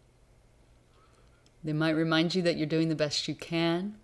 They 1.62 1.72
might 1.72 1.90
remind 1.90 2.34
you 2.34 2.42
that 2.42 2.56
you're 2.56 2.66
doing 2.66 2.88
the 2.88 2.94
best 2.94 3.28
you 3.28 3.34
can. 3.34 3.96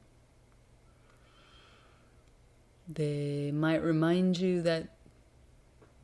They 2.89 3.51
might 3.53 3.83
remind 3.83 4.39
you 4.39 4.61
that 4.63 4.89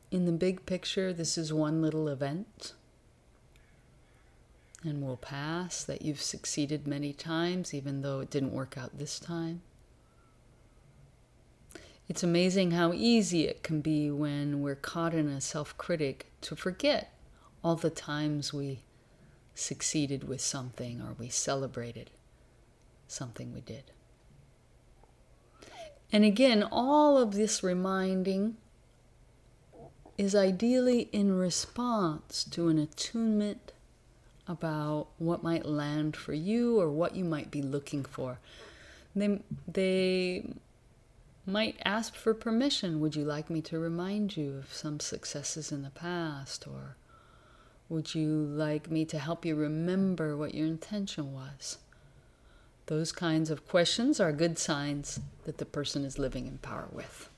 in 0.09 0.25
the 0.25 0.31
big 0.31 0.65
picture, 0.65 1.13
this 1.13 1.37
is 1.37 1.53
one 1.53 1.81
little 1.81 2.07
event 2.07 2.73
and 4.83 5.01
will 5.01 5.17
pass, 5.17 5.83
that 5.83 6.01
you've 6.01 6.21
succeeded 6.21 6.87
many 6.87 7.13
times, 7.13 7.73
even 7.73 8.01
though 8.01 8.19
it 8.19 8.29
didn't 8.29 8.53
work 8.53 8.77
out 8.77 8.97
this 8.97 9.19
time. 9.19 9.61
It's 12.09 12.23
amazing 12.23 12.71
how 12.71 12.91
easy 12.93 13.47
it 13.47 13.63
can 13.63 13.81
be 13.81 14.11
when 14.11 14.61
we're 14.61 14.75
caught 14.75 15.13
in 15.13 15.27
a 15.29 15.39
self 15.39 15.77
critic 15.77 16.25
to 16.41 16.55
forget 16.55 17.13
all 17.63 17.75
the 17.75 17.89
times 17.89 18.53
we 18.53 18.81
succeeded 19.53 20.27
with 20.27 20.41
something 20.41 21.01
or 21.01 21.13
we 21.17 21.29
celebrated 21.29 22.09
something 23.07 23.53
we 23.53 23.61
did. 23.61 23.91
And 26.11 26.25
again, 26.25 26.63
all 26.63 27.17
of 27.17 27.33
this 27.33 27.63
reminding 27.63 28.57
is 30.17 30.35
ideally 30.35 31.09
in 31.11 31.37
response 31.37 32.43
to 32.43 32.67
an 32.67 32.77
attunement 32.77 33.71
about 34.47 35.07
what 35.17 35.43
might 35.43 35.65
land 35.65 36.15
for 36.15 36.33
you 36.33 36.79
or 36.79 36.89
what 36.89 37.15
you 37.15 37.23
might 37.23 37.51
be 37.51 37.61
looking 37.61 38.03
for. 38.03 38.39
They, 39.15 39.39
they 39.67 40.53
might 41.45 41.77
ask 41.85 42.15
for 42.15 42.33
permission. 42.33 42.99
Would 42.99 43.15
you 43.15 43.23
like 43.23 43.49
me 43.49 43.61
to 43.61 43.79
remind 43.79 44.37
you 44.37 44.57
of 44.57 44.73
some 44.73 44.99
successes 44.99 45.71
in 45.71 45.81
the 45.83 45.89
past? 45.89 46.67
Or 46.67 46.95
would 47.89 48.15
you 48.15 48.27
like 48.27 48.89
me 48.89 49.05
to 49.05 49.19
help 49.19 49.45
you 49.45 49.55
remember 49.55 50.35
what 50.35 50.55
your 50.55 50.67
intention 50.67 51.33
was? 51.33 51.77
Those 52.87 53.11
kinds 53.11 53.49
of 53.49 53.67
questions 53.67 54.19
are 54.19 54.31
good 54.31 54.57
signs 54.57 55.19
that 55.45 55.59
the 55.59 55.65
person 55.65 56.03
is 56.03 56.19
living 56.19 56.47
in 56.47 56.57
power 56.57 56.87
with. 56.91 57.29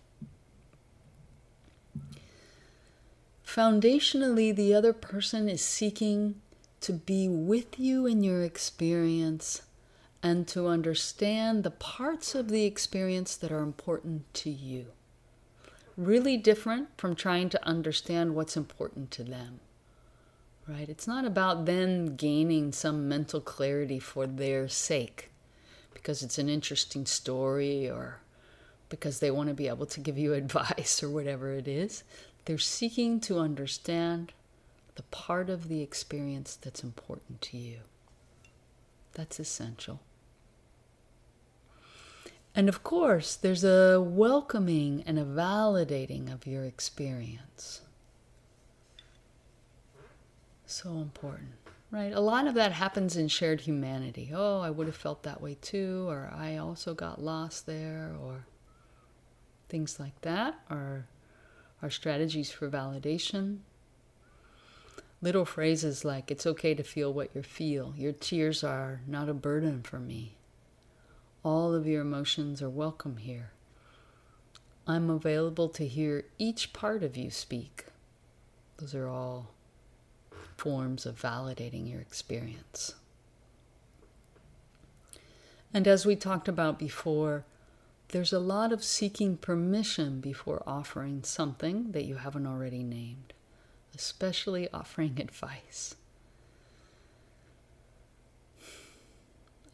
Foundationally, 3.46 4.56
the 4.56 4.74
other 4.74 4.94
person 4.94 5.48
is 5.48 5.64
seeking 5.64 6.42
to 6.84 6.94
be 6.94 7.28
with 7.28 7.80
you 7.80 8.06
in 8.06 8.24
your 8.24 8.44
experience 8.44 9.62
and 10.22 10.48
to 10.48 10.68
understand 10.68 11.64
the 11.64 11.72
parts 11.72 12.36
of 12.36 12.50
the 12.50 12.66
experience 12.66 13.36
that 13.36 13.52
are 13.52 13.64
important 13.64 14.34
to 14.34 14.50
you. 14.50 14.88
Really 15.98 16.38
different 16.38 16.90
from 16.98 17.16
trying 17.16 17.50
to 17.50 17.68
understand 17.68 18.36
what's 18.36 18.58
important 18.58 19.12
to 19.12 19.24
them. 19.24 19.60
Right? 20.68 20.88
It's 20.88 21.08
not 21.08 21.26
about 21.26 21.66
them 21.66 22.16
gaining 22.16 22.72
some 22.72 23.08
mental 23.10 23.42
clarity 23.42 24.00
for 24.00 24.26
their 24.26 24.68
sake 24.68 25.30
because 25.94 26.22
it's 26.22 26.38
an 26.38 26.50
interesting 26.50 27.06
story 27.06 27.90
or 27.90 28.20
because 28.90 29.20
they 29.20 29.32
want 29.32 29.50
to 29.50 29.56
be 29.56 29.68
able 29.68 29.86
to 29.86 30.00
give 30.00 30.18
you 30.18 30.34
advice 30.36 31.02
or 31.02 31.10
whatever 31.10 31.54
it 31.54 31.68
is. 31.68 32.04
They're 32.46 32.58
seeking 32.58 33.20
to 33.22 33.40
understand 33.40 34.34
the 34.96 35.04
part 35.04 35.50
of 35.50 35.68
the 35.68 35.82
experience 35.82 36.56
that's 36.56 36.84
important 36.84 37.42
to 37.42 37.58
you. 37.58 37.80
That's 39.14 39.40
essential. 39.40 40.02
And 42.56 42.70
of 42.70 42.84
course, 42.84 43.36
there's 43.36 43.64
a 43.64 44.00
welcoming 44.00 45.04
and 45.08 45.18
a 45.18 45.26
validating 45.26 46.32
of 46.32 46.46
your 46.46 46.64
experience. 46.64 47.82
So 50.66 50.92
important, 50.98 51.54
right? 51.92 52.14
A 52.14 52.20
lot 52.20 52.48
of 52.48 52.54
that 52.54 52.72
happens 52.72 53.18
in 53.18 53.28
shared 53.28 53.62
humanity. 53.62 54.32
Oh, 54.34 54.62
I 54.62 54.70
would 54.70 54.88
have 54.88 54.96
felt 54.96 55.24
that 55.24 55.42
way 55.42 55.58
too, 55.62 56.06
or 56.10 56.32
I 56.36 56.58
also 56.58 56.94
got 56.94 57.22
lost 57.22 57.66
there, 57.66 58.16
or 58.22 58.46
things 59.70 60.00
like 60.00 60.20
that 60.22 60.60
are, 60.70 61.08
are 61.82 61.90
strategies 61.90 62.52
for 62.52 62.70
validation. 62.70 63.60
Little 65.24 65.46
phrases 65.46 66.04
like, 66.04 66.30
it's 66.30 66.46
okay 66.46 66.74
to 66.74 66.84
feel 66.84 67.14
what 67.14 67.34
you 67.34 67.44
feel. 67.44 67.94
Your 67.96 68.12
tears 68.12 68.62
are 68.62 69.00
not 69.08 69.30
a 69.30 69.34
burden 69.34 69.82
for 69.82 69.98
me. 69.98 70.36
All 71.46 71.74
of 71.74 71.88
your 71.88 72.02
emotions 72.02 72.62
are 72.62 72.70
welcome 72.70 73.16
here. 73.16 73.52
I'm 74.86 75.10
available 75.10 75.70
to 75.70 75.88
hear 75.88 76.26
each 76.38 76.74
part 76.74 77.04
of 77.04 77.16
you 77.16 77.32
speak. 77.32 77.86
Those 78.80 78.94
are 78.94 79.08
all 79.08 79.52
forms 80.58 81.06
of 81.06 81.22
validating 81.22 81.90
your 81.90 82.02
experience. 82.02 82.96
And 85.74 85.88
as 85.88 86.06
we 86.06 86.18
talked 86.18 86.50
about 86.50 86.78
before, 86.78 87.46
there's 88.10 88.34
a 88.34 88.40
lot 88.40 88.74
of 88.74 88.84
seeking 88.84 89.38
permission 89.38 90.20
before 90.20 90.64
offering 90.68 91.24
something 91.24 91.94
that 91.94 92.04
you 92.04 92.16
haven't 92.16 92.46
already 92.46 92.84
named, 92.84 93.32
especially 93.96 94.70
offering 94.72 95.20
advice. 95.20 95.96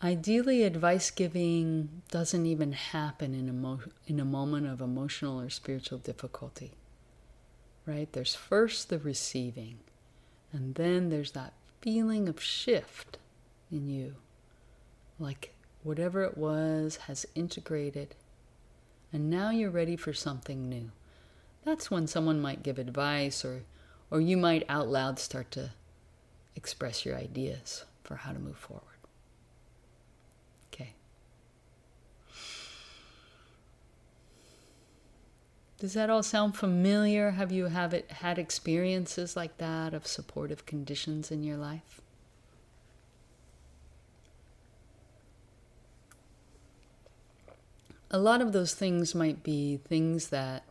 Ideally, 0.01 0.63
advice 0.63 1.11
giving 1.11 2.01
doesn't 2.09 2.45
even 2.45 2.71
happen 2.71 3.33
in 3.33 3.49
a, 3.49 3.53
mo- 3.53 3.81
in 4.07 4.19
a 4.19 4.25
moment 4.25 4.65
of 4.65 4.79
emotional 4.79 5.41
or 5.41 5.49
spiritual 5.49 5.97
difficulty, 5.97 6.71
right? 7.85 8.11
There's 8.13 8.33
first 8.33 8.87
the 8.89 8.97
receiving, 8.97 9.79
and 10.53 10.75
then 10.75 11.09
there's 11.09 11.33
that 11.33 11.53
feeling 11.81 12.29
of 12.29 12.41
shift 12.41 13.17
in 13.69 13.89
you. 13.89 14.15
Like 15.19 15.53
whatever 15.83 16.23
it 16.23 16.37
was 16.37 16.95
has 17.07 17.25
integrated, 17.35 18.15
and 19.11 19.29
now 19.29 19.49
you're 19.49 19.69
ready 19.69 19.97
for 19.97 20.13
something 20.13 20.69
new. 20.69 20.91
That's 21.65 21.91
when 21.91 22.07
someone 22.07 22.39
might 22.39 22.63
give 22.63 22.79
advice, 22.79 23.43
or, 23.43 23.63
or 24.11 24.21
you 24.21 24.37
might 24.37 24.65
out 24.69 24.87
loud 24.87 25.19
start 25.19 25.51
to 25.51 25.71
express 26.55 27.05
your 27.05 27.15
ideas 27.15 27.85
for 28.03 28.15
how 28.15 28.31
to 28.31 28.39
move 28.39 28.57
forward. 28.57 28.83
Okay. 30.73 30.93
Does 35.79 35.93
that 35.93 36.09
all 36.09 36.23
sound 36.23 36.55
familiar? 36.55 37.31
Have 37.31 37.51
you 37.51 37.65
have 37.65 37.93
it 37.93 38.09
had 38.11 38.39
experiences 38.39 39.35
like 39.35 39.57
that 39.59 39.93
of 39.93 40.07
supportive 40.07 40.65
conditions 40.65 41.31
in 41.31 41.43
your 41.43 41.57
life? 41.57 42.01
A 48.11 48.17
lot 48.17 48.41
of 48.41 48.53
those 48.53 48.73
things 48.73 49.13
might 49.13 49.43
be 49.43 49.77
things 49.77 50.29
that 50.29 50.63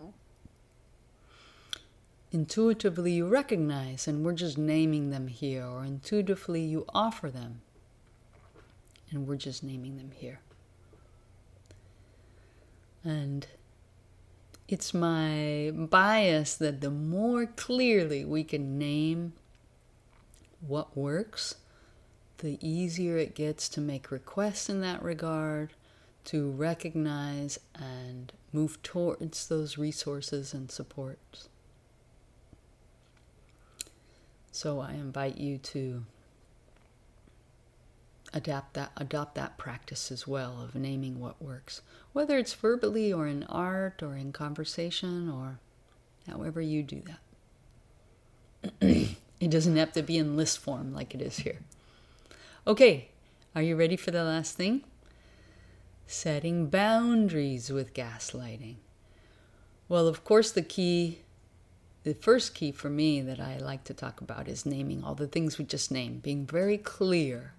intuitively 2.31 3.13
you 3.13 3.27
recognize 3.27 4.07
and 4.07 4.25
we're 4.25 4.33
just 4.33 4.59
naming 4.59 5.11
them 5.11 5.29
here, 5.29 5.65
or 5.65 5.85
intuitively 5.85 6.63
you 6.63 6.85
offer 6.91 7.31
them 7.31 7.61
and 9.11 9.27
we're 9.27 9.37
just 9.37 9.63
naming 9.63 9.97
them 9.97 10.13
here. 10.15 10.41
And 13.05 13.47
it's 14.69 14.93
my 14.93 15.73
bias 15.75 16.55
that 16.57 16.81
the 16.83 16.91
more 16.91 17.47
clearly 17.47 18.25
we 18.25 18.45
can 18.45 18.79
name 18.79 19.33
what 20.61 20.97
works, 20.97 21.55
the 22.39 22.59
easier 22.61 23.17
it 23.17 23.35
gets 23.35 23.69
to 23.71 23.81
make 23.81 24.11
requests 24.11 24.69
in 24.69 24.81
that 24.83 25.03
regard, 25.03 25.73
to 26.27 26.51
recognize 26.51 27.59
and 27.75 28.33
move 28.53 28.83
towards 28.83 29.49
those 29.49 29.79
resources 29.79 30.53
and 30.53 30.71
supports. 30.71 31.49
So 34.59 34.81
I 34.81 34.95
invite 34.95 35.39
you 35.39 35.57
to 35.59 36.05
adapt 38.35 38.75
that 38.75 38.91
adopt 38.97 39.37
that 39.37 39.57
practice 39.57 40.11
as 40.11 40.27
well 40.27 40.61
of 40.61 40.75
naming 40.75 41.21
what 41.21 41.41
works 41.41 41.81
whether 42.13 42.37
it's 42.37 42.55
verbally 42.55 43.13
or 43.13 43.29
in 43.29 43.45
art 43.45 44.03
or 44.03 44.17
in 44.17 44.33
conversation 44.33 45.31
or 45.31 45.61
however 46.27 46.61
you 46.61 46.83
do 46.83 47.03
that. 48.83 49.11
It 49.41 49.53
doesn't 49.53 49.77
have 49.77 49.93
to 49.93 50.03
be 50.03 50.19
in 50.19 50.37
list 50.37 50.59
form 50.59 50.93
like 50.93 51.15
it 51.15 51.23
is 51.23 51.37
here. 51.37 51.61
Okay 52.67 53.11
are 53.55 53.63
you 53.63 53.77
ready 53.77 53.95
for 53.95 54.11
the 54.11 54.25
last 54.25 54.57
thing? 54.57 54.83
Setting 56.09 56.67
boundaries 56.67 57.71
with 57.71 57.95
gaslighting. 57.95 58.79
Well 59.89 60.09
of 60.09 60.25
course 60.25 60.51
the 60.51 60.63
key 60.63 61.21
the 62.05 62.15
first 62.15 62.55
key 62.55 62.73
for 62.73 62.89
me 62.89 63.21
that 63.21 63.41
I 63.41 63.59
like 63.59 63.85
to 63.85 63.95
talk 63.95 64.21
about 64.21 64.49
is 64.49 64.65
naming 64.65 65.03
all 65.03 65.15
the 65.15 65.27
things 65.27 65.59
we 65.59 65.65
just 65.65 65.91
named, 65.91 66.23
being 66.23 66.47
very 66.47 66.79
clear 66.79 67.55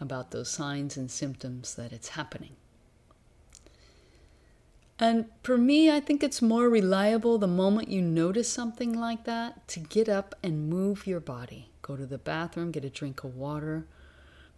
about 0.00 0.30
those 0.30 0.48
signs 0.48 0.96
and 0.96 1.10
symptoms 1.10 1.74
that 1.74 1.92
it's 1.92 2.10
happening. 2.10 2.56
And 5.00 5.26
for 5.42 5.56
me, 5.56 5.90
I 5.90 6.00
think 6.00 6.22
it's 6.22 6.42
more 6.42 6.68
reliable 6.68 7.38
the 7.38 7.46
moment 7.46 7.88
you 7.88 8.02
notice 8.02 8.50
something 8.50 8.92
like 8.92 9.24
that 9.24 9.68
to 9.68 9.80
get 9.80 10.08
up 10.08 10.34
and 10.42 10.68
move 10.68 11.06
your 11.06 11.20
body. 11.20 11.70
Go 11.82 11.96
to 11.96 12.06
the 12.06 12.18
bathroom, 12.18 12.72
get 12.72 12.84
a 12.84 12.90
drink 12.90 13.22
of 13.22 13.36
water, 13.36 13.86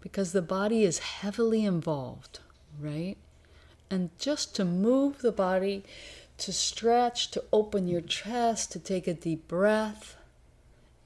because 0.01 0.33
the 0.33 0.43
body 0.43 0.83
is 0.83 0.99
heavily 0.99 1.65
involved, 1.65 2.41
right? 2.79 3.17
And 3.91 4.11
just 4.19 4.57
to 4.57 4.65
move 4.65 5.19
the 5.19 5.33
body, 5.33 5.85
to 6.41 6.53
stretch, 6.53 7.31
to 7.31 7.45
open 7.53 7.87
your 7.87 8.01
chest, 8.01 8.73
to 8.73 8.79
take 8.79 9.07
a 9.07 9.15
deep 9.15 9.47
breath, 9.47 10.17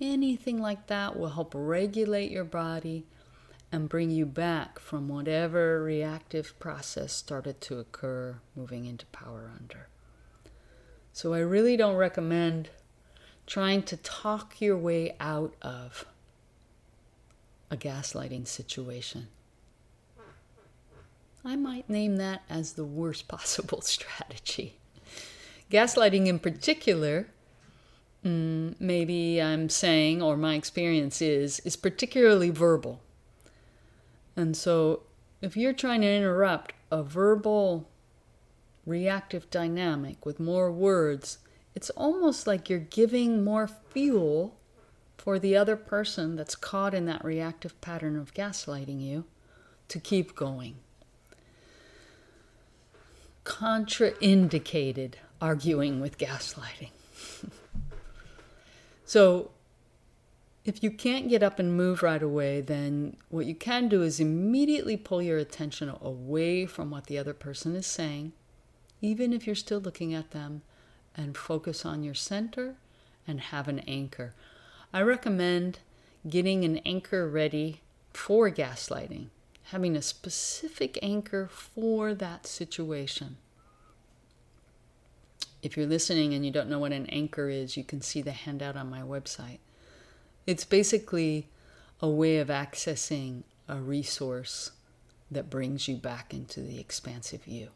anything 0.01 0.61
like 0.61 0.87
that 0.87 1.19
will 1.19 1.31
help 1.31 1.53
regulate 1.55 2.31
your 2.31 2.45
body 2.45 3.07
and 3.71 3.89
bring 3.89 4.11
you 4.11 4.25
back 4.25 4.79
from 4.79 5.09
whatever 5.09 5.83
reactive 5.83 6.59
process 6.61 7.13
started 7.13 7.61
to 7.61 7.79
occur 7.79 8.37
moving 8.55 8.85
into 8.87 9.07
power 9.07 9.51
under. 9.59 9.89
So 11.13 11.35
I 11.35 11.41
really 11.41 11.77
don't 11.77 11.97
recommend 11.97 12.71
trying 13.47 13.83
to 13.83 13.97
talk 13.97 14.61
your 14.61 14.79
way 14.79 15.17
out 15.19 15.55
of 15.61 16.07
a 17.71 17.77
gaslighting 17.77 18.47
situation. 18.47 19.29
I 21.45 21.57
might 21.57 21.91
name 21.91 22.17
that 22.17 22.43
as 22.49 22.73
the 22.73 22.85
worst 22.85 23.29
possible 23.29 23.81
strategy. 23.81 24.79
Gaslighting, 25.75 26.29
in 26.29 26.39
particular, 26.39 27.27
mm, 28.25 28.77
maybe 28.79 29.43
I'm 29.43 29.69
saying, 29.69 30.23
or 30.23 30.37
my 30.37 30.55
experience 30.55 31.21
is, 31.21 31.59
is 31.65 31.75
particularly 31.75 32.51
verbal. 32.51 33.01
And 34.37 34.57
so, 34.57 35.03
if 35.43 35.57
you're 35.57 35.73
trying 35.73 36.03
to 36.03 36.07
interrupt 36.07 36.75
a 36.93 37.03
verbal 37.03 37.89
reactive 38.87 39.51
dynamic 39.51 40.25
with 40.25 40.39
more 40.39 40.71
words, 40.71 41.39
it's 41.75 41.91
almost 41.91 42.47
like 42.47 42.71
you're 42.71 42.79
giving 42.79 43.43
more 43.43 43.67
fuel 43.67 44.55
for 45.19 45.41
the 45.41 45.57
other 45.57 45.75
person 45.75 46.37
that's 46.37 46.55
caught 46.55 46.95
in 46.95 47.07
that 47.07 47.25
reactive 47.25 47.81
pattern 47.81 48.17
of 48.17 48.33
gaslighting 48.33 49.03
you 49.03 49.25
to 49.89 49.99
keep 49.99 50.37
going. 50.37 50.77
Contraindicated 53.43 55.15
arguing 55.41 56.01
with 56.01 56.19
gaslighting. 56.19 56.91
so, 59.05 59.51
if 60.65 60.83
you 60.83 60.91
can't 60.91 61.29
get 61.29 61.43
up 61.43 61.59
and 61.59 61.77
move 61.77 62.03
right 62.03 62.23
away, 62.23 62.63
then 62.63 63.17
what 63.29 63.45
you 63.45 63.55
can 63.55 63.89
do 63.89 64.03
is 64.03 64.19
immediately 64.19 64.97
pull 64.97 65.21
your 65.21 65.37
attention 65.37 65.93
away 66.01 66.65
from 66.65 66.91
what 66.91 67.07
the 67.07 67.19
other 67.19 67.35
person 67.35 67.77
is 67.77 67.87
saying, 67.87 68.33
even 69.03 69.35
if 69.35 69.47
you're 69.47 69.55
still 69.55 69.81
looking 69.81 70.15
at 70.15 70.31
them, 70.31 70.63
and 71.17 71.37
focus 71.37 71.85
on 71.85 72.03
your 72.03 72.15
center 72.15 72.77
and 73.27 73.41
have 73.41 73.69
an 73.69 73.81
anchor. 73.81 74.35
I 74.93 75.03
recommend 75.03 75.81
getting 76.29 76.65
an 76.65 76.79
anchor 76.79 77.29
ready 77.29 77.83
for 78.13 78.51
gaslighting, 78.51 79.29
having 79.65 79.97
a 79.97 80.03
specific 80.03 80.99
anchor 81.03 81.49
for 81.49 82.15
that 82.15 82.47
situation. 82.47 83.37
If 85.65 85.79
you're 85.79 85.87
listening 85.87 86.35
and 86.35 86.45
you 86.45 86.53
don't 86.53 86.69
know 86.69 86.79
what 86.79 86.93
an 86.93 87.07
anchor 87.07 87.49
is, 87.49 87.75
you 87.75 87.85
can 87.85 88.03
see 88.03 88.21
the 88.21 88.33
handout 88.33 88.77
on 88.77 88.91
my 88.91 89.01
website. 89.01 89.61
It's 90.47 90.67
basically 90.67 91.49
a 92.01 92.09
way 92.09 92.37
of 92.37 92.49
accessing 92.49 93.45
a 93.67 93.77
resource 93.77 94.73
that 95.31 95.49
brings 95.49 95.89
you 95.89 95.97
back 95.97 96.35
into 96.35 96.61
the 96.61 96.79
expansive 96.79 97.47
you. 97.47 97.71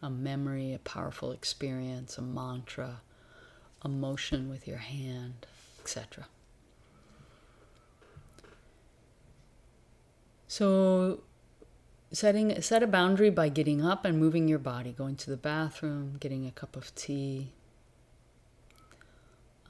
A 0.00 0.08
memory, 0.08 0.72
a 0.72 0.78
powerful 0.78 1.32
experience, 1.32 2.18
a 2.18 2.22
mantra, 2.22 3.00
a 3.82 3.88
motion 3.88 4.48
with 4.48 4.68
your 4.68 4.78
hand, 4.78 5.44
etc. 5.80 6.28
So 10.46 11.24
setting 12.12 12.60
set 12.62 12.82
a 12.82 12.86
boundary 12.86 13.30
by 13.30 13.48
getting 13.48 13.84
up 13.84 14.04
and 14.04 14.18
moving 14.18 14.48
your 14.48 14.58
body, 14.58 14.92
going 14.92 15.16
to 15.16 15.30
the 15.30 15.36
bathroom, 15.36 16.16
getting 16.20 16.46
a 16.46 16.50
cup 16.50 16.76
of 16.76 16.94
tea. 16.94 17.52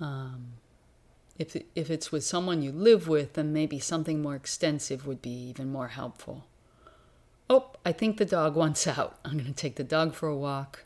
Um, 0.00 0.52
if, 1.38 1.56
if 1.74 1.90
it's 1.90 2.12
with 2.12 2.24
someone 2.24 2.62
you 2.62 2.72
live 2.72 3.08
with, 3.08 3.34
then 3.34 3.52
maybe 3.52 3.78
something 3.78 4.22
more 4.22 4.34
extensive 4.34 5.06
would 5.06 5.22
be 5.22 5.30
even 5.30 5.70
more 5.70 5.88
helpful. 5.88 6.46
Oh, 7.48 7.70
I 7.84 7.92
think 7.92 8.16
the 8.16 8.24
dog 8.24 8.56
wants 8.56 8.86
out. 8.86 9.18
I'm 9.24 9.32
going 9.32 9.46
to 9.46 9.52
take 9.52 9.76
the 9.76 9.84
dog 9.84 10.14
for 10.14 10.28
a 10.28 10.36
walk. 10.36 10.84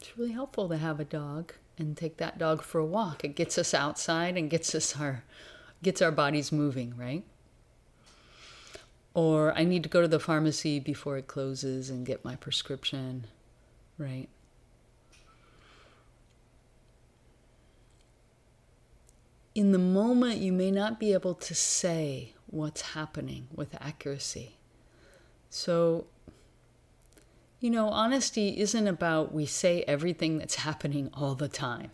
It's 0.00 0.16
really 0.16 0.32
helpful 0.32 0.68
to 0.68 0.76
have 0.76 1.00
a 1.00 1.04
dog 1.04 1.52
and 1.78 1.96
take 1.96 2.16
that 2.18 2.38
dog 2.38 2.62
for 2.62 2.78
a 2.78 2.84
walk. 2.84 3.24
It 3.24 3.36
gets 3.36 3.58
us 3.58 3.74
outside 3.74 4.36
and 4.36 4.50
gets 4.50 4.74
us 4.74 4.98
our 4.98 5.24
gets 5.82 6.00
our 6.00 6.10
bodies 6.10 6.50
moving, 6.50 6.96
right? 6.96 7.22
Or 9.16 9.52
I 9.58 9.64
need 9.64 9.82
to 9.82 9.88
go 9.88 10.02
to 10.02 10.08
the 10.08 10.20
pharmacy 10.20 10.78
before 10.78 11.16
it 11.16 11.26
closes 11.26 11.90
and 11.90 12.06
get 12.06 12.24
my 12.24 12.36
prescription, 12.36 13.26
right? 13.98 14.28
in 19.56 19.72
the 19.72 19.78
moment, 19.78 20.36
you 20.36 20.52
may 20.52 20.70
not 20.70 21.00
be 21.00 21.14
able 21.14 21.32
to 21.32 21.54
say 21.54 22.34
what's 22.46 22.92
happening 22.92 23.48
with 23.54 23.74
accuracy. 23.80 24.56
So, 25.48 26.04
you 27.58 27.70
know, 27.70 27.88
honesty 27.88 28.60
isn't 28.60 28.86
about 28.86 29.32
we 29.32 29.46
say 29.46 29.82
everything 29.88 30.36
that's 30.36 30.56
happening 30.56 31.08
all 31.14 31.34
the 31.34 31.48
time. 31.48 31.90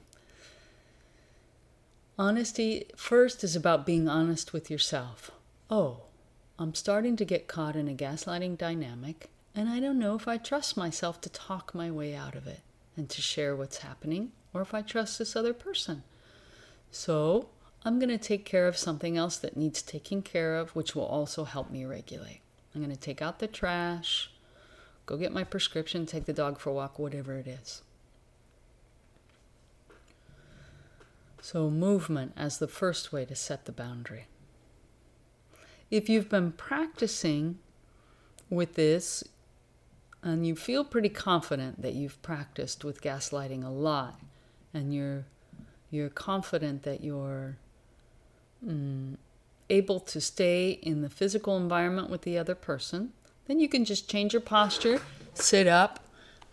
Honesty 2.19 2.87
first 2.97 3.45
is 3.45 3.55
about 3.55 3.87
being 3.87 4.09
honest 4.09 4.53
with 4.53 4.69
yourself. 4.69 5.31
Oh, 5.71 6.07
I'm 6.63 6.77
starting 6.77 7.17
to 7.17 7.25
get 7.25 7.49
caught 7.49 7.75
in 7.75 7.89
a 7.89 7.93
gaslighting 7.93 8.57
dynamic, 8.57 9.31
and 9.53 9.69
I 9.69 9.81
don't 9.81 9.99
know 9.99 10.15
if 10.15 10.29
I 10.29 10.37
trust 10.37 10.77
myself 10.77 11.21
to 11.23 11.29
talk 11.29 11.75
my 11.75 11.91
way 11.91 12.15
out 12.15 12.37
of 12.37 12.47
it 12.47 12.61
and 12.97 13.09
to 13.11 13.21
share 13.21 13.57
what's 13.57 13.79
happening, 13.79 14.31
or 14.55 14.63
if 14.63 14.73
I 14.73 14.81
trust 14.83 15.19
this 15.19 15.35
other 15.35 15.55
person. 15.55 16.05
So 16.93 17.49
I'm 17.85 17.99
going 17.99 18.11
to 18.11 18.19
take 18.19 18.45
care 18.45 18.69
of 18.69 18.79
something 18.79 19.17
else 19.17 19.39
that 19.39 19.57
needs 19.57 19.83
taking 19.83 20.23
care 20.23 20.55
of, 20.55 20.71
which 20.77 20.95
will 20.95 21.05
also 21.05 21.43
help 21.43 21.69
me 21.69 21.85
regulate. 21.85 22.43
I'm 22.75 22.81
going 22.81 22.95
to 22.95 23.01
take 23.01 23.21
out 23.21 23.41
the 23.41 23.49
trash, 23.49 24.31
go 25.05 25.17
get 25.17 25.33
my 25.33 25.43
prescription, 25.43 26.07
take 26.07 26.27
the 26.27 26.33
dog 26.33 26.61
for 26.61 26.71
a 26.71 26.75
walk, 26.75 26.97
whatever 26.97 27.37
it 27.39 27.49
is. 27.49 27.83
So, 31.41 31.69
movement 31.69 32.35
as 32.37 32.59
the 32.59 32.69
first 32.69 33.13
way 33.13 33.25
to 33.25 33.35
set 33.35 33.65
the 33.65 33.73
boundary. 33.73 34.27
If 35.93 36.09
you've 36.09 36.31
been 36.31 36.53
practicing 36.53 37.59
with 38.49 38.77
this 38.77 39.23
and 40.23 40.47
you 40.47 40.57
feel 40.57 40.87
pretty 40.87 41.11
confident 41.11 41.83
that 41.83 41.93
you've 41.93 42.21
practiced 42.23 42.83
with 42.83 43.03
gaslighting 43.03 43.63
a 43.63 43.69
lot 43.69 44.19
and 44.73 44.95
you're 44.95 45.27
you're 45.91 46.09
confident 46.09 46.85
that 46.85 47.05
you're 47.05 47.59
mm, 48.67 49.19
able 49.69 50.01
to 50.01 50.19
stay 50.19 50.71
in 50.71 51.03
the 51.03 51.11
physical 51.11 51.59
environment 51.59 52.09
with 52.09 52.23
the 52.23 52.39
other 52.39 52.55
person, 52.55 53.13
then 53.45 53.61
you 53.61 53.69
can 53.69 53.85
just 53.85 54.09
change 54.09 54.33
your 54.33 54.41
posture, 54.41 55.03
sit 55.35 55.67
up, 55.67 56.01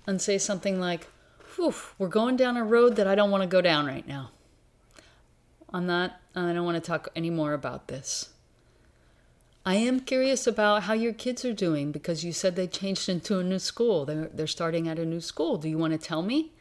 and 0.06 0.22
say 0.22 0.38
something 0.38 0.82
like, 0.82 1.08
Whew, 1.56 1.74
we're 1.98 2.10
going 2.10 2.36
down 2.36 2.58
a 2.58 2.64
road 2.66 2.98
that 2.98 3.08
I 3.08 3.16
don't 3.16 3.32
want 3.32 3.44
to 3.44 3.48
go 3.48 3.62
down 3.62 3.86
right 3.86 4.06
now. 4.06 4.32
I'm 5.70 5.88
not, 5.88 6.20
I 6.36 6.52
don't 6.52 6.66
want 6.66 6.76
to 6.76 6.86
talk 6.86 7.08
any 7.16 7.30
more 7.30 7.54
about 7.54 7.88
this. 7.88 8.34
I 9.66 9.76
am 9.76 10.00
curious 10.00 10.48
about 10.48 10.84
how 10.84 10.94
your 10.94 11.14
kids 11.14 11.44
are 11.46 11.54
doing 11.54 11.92
because 11.92 12.24
you 12.24 12.32
said 12.32 12.56
they 12.56 12.68
changed 12.68 13.10
into 13.10 13.40
a 13.40 13.44
new 13.44 13.60
school. 13.60 14.06
They're, 14.06 14.30
they're 14.34 14.48
starting 14.48 14.88
at 14.88 14.98
a 14.98 15.06
new 15.06 15.22
school. 15.22 15.58
Do 15.58 15.70
you 15.70 15.78
want 15.78 15.94
to 15.94 16.00
tell 16.00 16.22
me? 16.22 16.52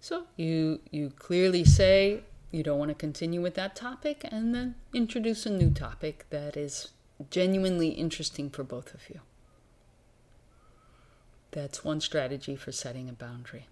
So 0.00 0.24
you 0.36 0.80
you 0.90 1.10
clearly 1.10 1.64
say 1.64 2.22
you 2.50 2.62
don't 2.62 2.78
want 2.78 2.90
to 2.90 2.94
continue 2.94 3.42
with 3.42 3.54
that 3.54 3.76
topic 3.76 4.24
and 4.30 4.54
then 4.54 4.76
introduce 4.94 5.44
a 5.44 5.50
new 5.50 5.70
topic 5.70 6.24
that 6.30 6.56
is 6.56 6.88
genuinely 7.30 7.88
interesting 7.88 8.48
for 8.48 8.62
both 8.62 8.94
of 8.94 9.10
you. 9.10 9.20
That's 11.50 11.84
one 11.84 12.00
strategy 12.00 12.56
for 12.56 12.72
setting 12.72 13.08
a 13.08 13.12
boundary. 13.12 13.66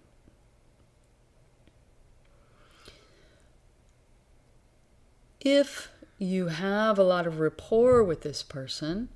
If 5.39 5.89
you 6.17 6.47
have 6.47 6.97
a 6.97 7.03
lot 7.03 7.27
of 7.27 7.39
rapport 7.39 8.03
with 8.03 8.21
this 8.21 8.41
person 8.41 9.09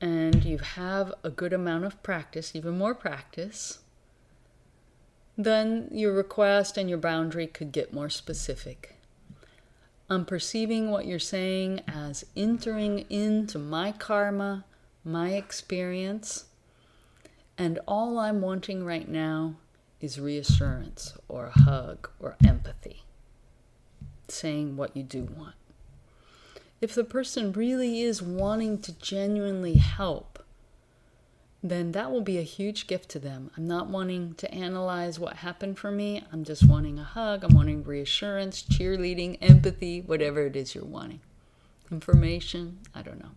and 0.00 0.44
you 0.44 0.58
have 0.58 1.12
a 1.22 1.30
good 1.30 1.52
amount 1.52 1.84
of 1.84 2.02
practice, 2.02 2.54
even 2.54 2.78
more 2.78 2.94
practice, 2.94 3.80
then 5.36 5.88
your 5.90 6.12
request 6.12 6.76
and 6.76 6.88
your 6.88 6.98
boundary 6.98 7.46
could 7.46 7.72
get 7.72 7.92
more 7.92 8.08
specific. 8.08 8.96
I'm 10.08 10.24
perceiving 10.24 10.90
what 10.90 11.06
you're 11.06 11.18
saying 11.18 11.82
as 11.86 12.24
entering 12.36 13.06
into 13.10 13.58
my 13.58 13.92
karma, 13.92 14.64
my 15.04 15.30
experience, 15.30 16.46
And 17.60 17.78
all 17.86 18.18
I'm 18.18 18.40
wanting 18.40 18.86
right 18.86 19.06
now 19.06 19.56
is 20.00 20.18
reassurance 20.18 21.12
or 21.28 21.46
a 21.46 21.60
hug 21.60 22.08
or 22.18 22.36
empathy, 22.42 23.04
saying 24.28 24.78
what 24.78 24.96
you 24.96 25.02
do 25.02 25.24
want. 25.24 25.59
If 26.80 26.94
the 26.94 27.04
person 27.04 27.52
really 27.52 28.00
is 28.00 28.22
wanting 28.22 28.78
to 28.82 28.92
genuinely 28.98 29.74
help, 29.74 30.42
then 31.62 31.92
that 31.92 32.10
will 32.10 32.22
be 32.22 32.38
a 32.38 32.42
huge 32.42 32.86
gift 32.86 33.10
to 33.10 33.18
them. 33.18 33.50
I'm 33.56 33.66
not 33.66 33.88
wanting 33.88 34.34
to 34.36 34.52
analyze 34.52 35.18
what 35.18 35.36
happened 35.36 35.78
for 35.78 35.90
me. 35.90 36.24
I'm 36.32 36.42
just 36.42 36.66
wanting 36.66 36.98
a 36.98 37.04
hug. 37.04 37.44
I'm 37.44 37.54
wanting 37.54 37.84
reassurance, 37.84 38.62
cheerleading, 38.62 39.36
empathy, 39.42 40.00
whatever 40.00 40.46
it 40.46 40.56
is 40.56 40.74
you're 40.74 40.84
wanting. 40.84 41.20
Information, 41.90 42.78
I 42.94 43.02
don't 43.02 43.20
know. 43.20 43.32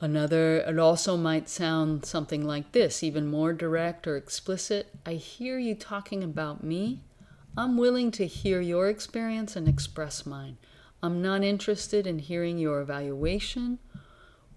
Another, 0.00 0.58
it 0.58 0.78
also 0.78 1.16
might 1.16 1.48
sound 1.48 2.04
something 2.04 2.46
like 2.46 2.72
this, 2.72 3.02
even 3.02 3.26
more 3.26 3.52
direct 3.52 4.06
or 4.06 4.16
explicit. 4.16 4.94
I 5.04 5.14
hear 5.14 5.58
you 5.58 5.74
talking 5.74 6.22
about 6.22 6.62
me. 6.62 7.00
I'm 7.56 7.76
willing 7.76 8.10
to 8.12 8.26
hear 8.26 8.60
your 8.60 8.88
experience 8.88 9.56
and 9.56 9.68
express 9.68 10.26
mine. 10.26 10.58
I'm 11.02 11.22
not 11.22 11.44
interested 11.44 12.06
in 12.06 12.18
hearing 12.18 12.58
your 12.58 12.80
evaluation 12.80 13.78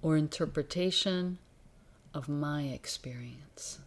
or 0.01 0.17
interpretation 0.17 1.37
of 2.13 2.29
my 2.29 2.63
experience. 2.63 3.79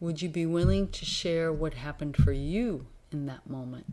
Would 0.00 0.22
you 0.22 0.28
be 0.28 0.46
willing 0.46 0.88
to 0.88 1.04
share 1.04 1.52
what 1.52 1.74
happened 1.74 2.16
for 2.16 2.32
you 2.32 2.86
in 3.12 3.26
that 3.26 3.48
moment? 3.48 3.86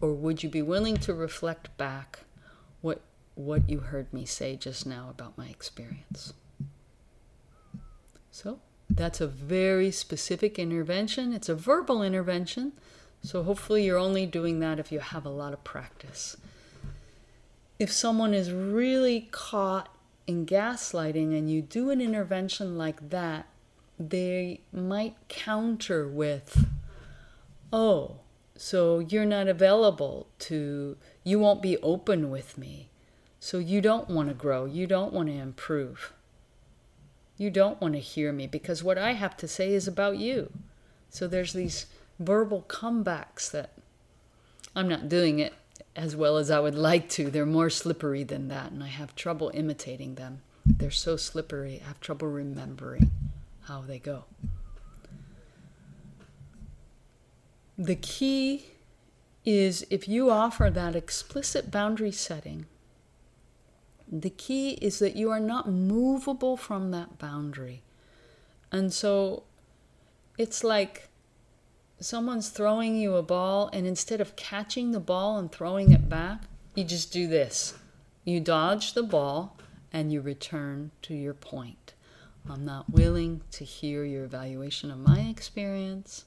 Or 0.00 0.12
would 0.12 0.42
you 0.42 0.48
be 0.48 0.62
willing 0.62 0.96
to 0.98 1.14
reflect 1.14 1.76
back 1.76 2.20
what 2.80 3.00
what 3.36 3.68
you 3.68 3.78
heard 3.80 4.12
me 4.12 4.24
say 4.24 4.56
just 4.56 4.86
now 4.86 5.08
about 5.10 5.38
my 5.38 5.46
experience. 5.46 6.32
So, 8.30 8.60
that's 8.88 9.20
a 9.20 9.26
very 9.26 9.90
specific 9.90 10.58
intervention. 10.58 11.32
It's 11.32 11.48
a 11.48 11.54
verbal 11.54 12.02
intervention, 12.02 12.72
so 13.26 13.42
hopefully 13.42 13.84
you're 13.84 13.98
only 13.98 14.24
doing 14.24 14.60
that 14.60 14.78
if 14.78 14.92
you 14.92 15.00
have 15.00 15.26
a 15.26 15.30
lot 15.30 15.52
of 15.52 15.64
practice. 15.64 16.36
If 17.76 17.90
someone 17.90 18.32
is 18.32 18.52
really 18.52 19.28
caught 19.32 19.88
in 20.28 20.46
gaslighting 20.46 21.36
and 21.36 21.50
you 21.50 21.60
do 21.60 21.90
an 21.90 22.00
intervention 22.00 22.78
like 22.78 23.10
that, 23.10 23.48
they 23.98 24.60
might 24.72 25.16
counter 25.26 26.06
with, 26.06 26.66
oh, 27.72 28.20
so 28.56 29.00
you're 29.00 29.26
not 29.26 29.48
available 29.48 30.28
to, 30.38 30.96
you 31.24 31.40
won't 31.40 31.62
be 31.62 31.78
open 31.78 32.30
with 32.30 32.56
me 32.56 32.90
so 33.40 33.58
you 33.58 33.80
don't 33.80 34.08
want 34.08 34.28
to 34.28 34.34
grow. 34.36 34.66
You 34.66 34.86
don't 34.86 35.12
want 35.12 35.30
to 35.30 35.34
improve. 35.34 36.12
You 37.36 37.50
don't 37.50 37.80
want 37.80 37.94
to 37.94 38.00
hear 38.00 38.32
me 38.32 38.46
because 38.46 38.84
what 38.84 38.98
I 38.98 39.14
have 39.14 39.36
to 39.38 39.48
say 39.48 39.74
is 39.74 39.88
about 39.88 40.18
you. 40.18 40.52
So 41.10 41.26
there's 41.26 41.54
these 41.54 41.86
verbal 42.18 42.64
comebacks 42.68 43.50
that 43.50 43.72
I'm 44.74 44.88
not 44.88 45.08
doing 45.08 45.38
it 45.38 45.54
as 45.94 46.14
well 46.14 46.36
as 46.36 46.50
I 46.50 46.60
would 46.60 46.74
like 46.74 47.08
to. 47.10 47.30
They're 47.30 47.46
more 47.46 47.70
slippery 47.70 48.22
than 48.22 48.48
that, 48.48 48.70
and 48.72 48.82
I 48.82 48.88
have 48.88 49.14
trouble 49.14 49.50
imitating 49.54 50.16
them. 50.16 50.42
They're 50.64 50.90
so 50.90 51.16
slippery, 51.16 51.80
I 51.84 51.88
have 51.88 52.00
trouble 52.00 52.28
remembering 52.28 53.10
how 53.62 53.80
they 53.80 53.98
go. 53.98 54.24
The 57.78 57.96
key 57.96 58.66
is 59.44 59.86
if 59.90 60.08
you 60.08 60.30
offer 60.30 60.70
that 60.70 60.96
explicit 60.96 61.70
boundary 61.70 62.12
setting 62.12 62.66
the 64.10 64.30
key 64.30 64.72
is 64.74 64.98
that 65.00 65.16
you 65.16 65.30
are 65.30 65.40
not 65.40 65.68
movable 65.68 66.56
from 66.56 66.90
that 66.92 67.18
boundary. 67.18 67.82
And 68.70 68.92
so 68.92 69.44
it's 70.38 70.62
like 70.62 71.08
someone's 72.00 72.50
throwing 72.50 72.96
you 72.96 73.16
a 73.16 73.22
ball, 73.22 73.70
and 73.72 73.86
instead 73.86 74.20
of 74.20 74.36
catching 74.36 74.92
the 74.92 75.00
ball 75.00 75.38
and 75.38 75.50
throwing 75.50 75.92
it 75.92 76.08
back, 76.08 76.42
you 76.74 76.84
just 76.84 77.12
do 77.12 77.26
this. 77.26 77.74
You 78.24 78.40
dodge 78.40 78.92
the 78.92 79.02
ball 79.02 79.56
and 79.92 80.12
you 80.12 80.20
return 80.20 80.90
to 81.02 81.14
your 81.14 81.34
point. 81.34 81.94
I'm 82.48 82.64
not 82.64 82.90
willing 82.90 83.42
to 83.52 83.64
hear 83.64 84.04
your 84.04 84.24
evaluation 84.24 84.90
of 84.90 84.98
my 84.98 85.20
experience. 85.20 86.24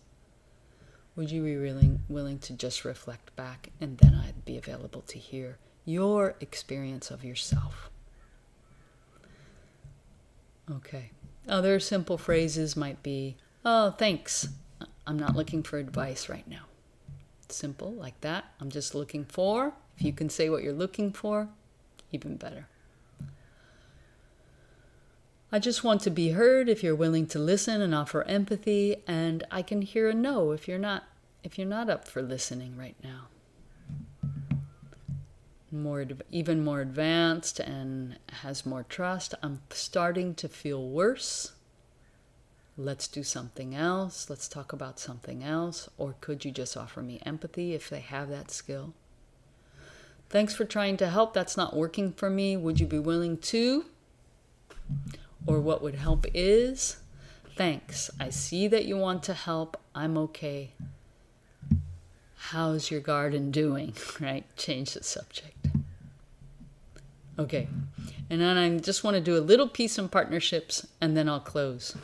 Would 1.15 1.31
you 1.31 1.43
be 1.43 1.57
willing, 1.57 2.01
willing 2.09 2.39
to 2.39 2.53
just 2.53 2.85
reflect 2.85 3.35
back 3.35 3.69
and 3.79 3.97
then 3.97 4.15
I'd 4.15 4.45
be 4.45 4.57
available 4.57 5.01
to 5.01 5.19
hear 5.19 5.57
your 5.89 6.35
experience 6.39 7.09
of 7.09 7.23
yourself. 7.23 7.89
Okay. 10.71 11.09
Other 11.47 11.79
simple 11.79 12.17
phrases 12.17 12.77
might 12.77 13.01
be, 13.01 13.37
oh, 13.65 13.91
thanks. 13.91 14.49
I'm 15.09 15.17
not 15.17 15.35
looking 15.35 15.63
for 15.63 15.79
advice 15.79 16.29
right 16.29 16.47
now. 16.47 16.65
Simple, 17.47 17.91
like 17.91 18.21
that. 18.21 18.45
I'm 18.61 18.69
just 18.69 18.93
looking 18.93 19.25
for. 19.25 19.73
If 19.97 20.03
you 20.03 20.13
can 20.13 20.29
say 20.29 20.51
what 20.51 20.61
you're 20.61 20.71
looking 20.71 21.11
for, 21.11 21.49
even 22.11 22.35
better. 22.35 22.67
I 25.51 25.57
just 25.57 25.83
want 25.83 26.01
to 26.01 26.11
be 26.11 26.29
heard 26.29 26.69
if 26.69 26.83
you're 26.83 26.93
willing 26.93 27.25
to 27.25 27.39
listen 27.39 27.81
and 27.81 27.95
offer 27.95 28.21
empathy, 28.25 28.97
and 29.07 29.43
I 29.49 29.63
can 29.63 29.81
hear 29.81 30.07
a 30.07 30.13
no 30.13 30.51
if 30.51 30.67
you're 30.67 30.77
not 30.77 31.05
if 31.43 31.57
you're 31.57 31.65
not 31.65 31.89
up 31.89 32.07
for 32.07 32.21
listening 32.21 32.77
right 32.77 32.97
now 33.03 33.29
more 35.71 36.05
even 36.31 36.63
more 36.63 36.81
advanced 36.81 37.59
and 37.59 38.17
has 38.41 38.65
more 38.65 38.83
trust 38.83 39.35
i'm 39.43 39.61
starting 39.69 40.33
to 40.33 40.49
feel 40.49 40.89
worse 40.89 41.53
let's 42.79 43.07
do 43.07 43.23
something 43.23 43.75
else 43.75 44.29
let's 44.29 44.47
talk 44.47 44.71
about 44.71 44.99
something 44.99 45.43
else 45.43 45.89
or 45.97 46.15
could 46.21 46.45
you 46.45 46.51
just 46.51 46.77
offer 46.77 47.01
me 47.01 47.21
empathy 47.25 47.73
if 47.73 47.89
they 47.89 47.99
have 47.99 48.29
that 48.29 48.49
skill? 48.49 48.93
Thanks 50.29 50.53
for 50.53 50.63
trying 50.63 50.97
to 50.97 51.09
help. 51.09 51.33
That's 51.33 51.57
not 51.57 51.75
working 51.75 52.11
for 52.11 52.29
me. 52.29 52.55
Would 52.55 52.79
you 52.79 52.85
be 52.85 52.99
willing 52.99 53.37
to? 53.37 53.85
Or 55.47 55.59
what 55.59 55.81
would 55.81 55.95
help 55.95 56.27
is 56.35 56.97
thanks. 57.57 58.11
I 58.19 58.29
see 58.29 58.67
that 58.67 58.85
you 58.85 58.95
want 58.95 59.23
to 59.23 59.33
help. 59.33 59.75
I'm 59.95 60.17
okay. 60.17 60.73
How's 62.35 62.91
your 62.91 63.01
garden 63.01 63.51
doing? 63.51 63.93
Right? 64.19 64.45
Change 64.55 64.93
the 64.93 65.03
subject. 65.03 65.67
Okay. 67.39 67.67
And 68.29 68.39
then 68.39 68.57
I 68.57 68.77
just 68.77 69.03
want 69.03 69.15
to 69.15 69.21
do 69.21 69.35
a 69.35 69.39
little 69.39 69.67
piece 69.67 69.97
on 69.97 70.09
partnerships 70.09 70.85
and 71.01 71.17
then 71.17 71.27
I'll 71.27 71.39
close. 71.39 71.95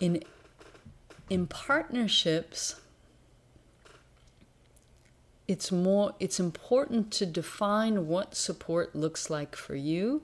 In 0.00 0.22
in 1.28 1.46
partnerships 1.46 2.80
it's 5.46 5.72
more 5.72 6.14
it's 6.20 6.38
important 6.38 7.10
to 7.10 7.26
define 7.26 8.06
what 8.06 8.34
support 8.34 8.94
looks 8.94 9.28
like 9.28 9.56
for 9.56 9.74
you 9.74 10.22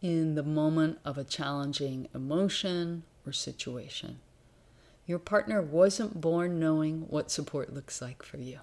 in 0.00 0.34
the 0.34 0.42
moment 0.42 0.98
of 1.04 1.18
a 1.18 1.24
challenging 1.24 2.08
emotion 2.14 3.02
or 3.26 3.32
situation. 3.32 4.20
Your 5.04 5.18
partner 5.18 5.60
wasn't 5.60 6.20
born 6.20 6.60
knowing 6.60 7.06
what 7.08 7.30
support 7.30 7.74
looks 7.74 8.00
like 8.00 8.22
for 8.22 8.36
you. 8.36 8.60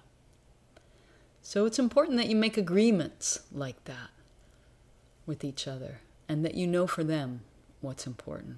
So 1.42 1.66
it's 1.66 1.78
important 1.78 2.16
that 2.16 2.28
you 2.28 2.36
make 2.36 2.56
agreements 2.56 3.40
like 3.52 3.84
that 3.84 4.10
with 5.26 5.44
each 5.44 5.68
other 5.68 6.00
and 6.28 6.44
that 6.44 6.54
you 6.54 6.66
know 6.66 6.86
for 6.86 7.04
them 7.04 7.42
what's 7.80 8.06
important. 8.06 8.56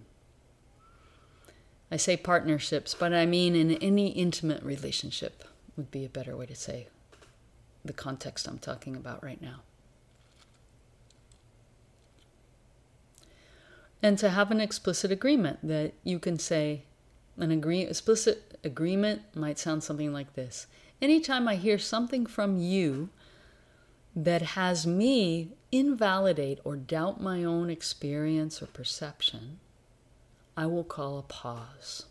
I 1.90 1.96
say 1.96 2.16
partnerships, 2.16 2.94
but 2.94 3.12
I 3.12 3.26
mean 3.26 3.56
in 3.56 3.72
any 3.72 4.08
intimate 4.08 4.62
relationship 4.62 5.44
would 5.76 5.90
be 5.90 6.04
a 6.04 6.08
better 6.08 6.36
way 6.36 6.46
to 6.46 6.54
say 6.54 6.86
the 7.84 7.92
context 7.92 8.46
I'm 8.46 8.58
talking 8.58 8.94
about 8.94 9.24
right 9.24 9.40
now. 9.40 9.60
And 14.02 14.18
to 14.18 14.30
have 14.30 14.50
an 14.50 14.60
explicit 14.60 15.10
agreement 15.10 15.58
that 15.62 15.92
you 16.04 16.18
can 16.18 16.38
say, 16.38 16.84
an 17.36 17.50
agree, 17.50 17.82
explicit 17.82 18.58
agreement 18.64 19.22
might 19.34 19.58
sound 19.58 19.82
something 19.82 20.12
like 20.12 20.34
this 20.34 20.66
Anytime 21.02 21.48
I 21.48 21.56
hear 21.56 21.78
something 21.78 22.26
from 22.26 22.58
you 22.58 23.08
that 24.14 24.42
has 24.42 24.86
me 24.86 25.52
invalidate 25.72 26.58
or 26.64 26.76
doubt 26.76 27.22
my 27.22 27.42
own 27.42 27.70
experience 27.70 28.60
or 28.60 28.66
perception, 28.66 29.60
I 30.60 30.66
will 30.66 30.84
call 30.84 31.18
a 31.18 31.22
pause 31.22 32.04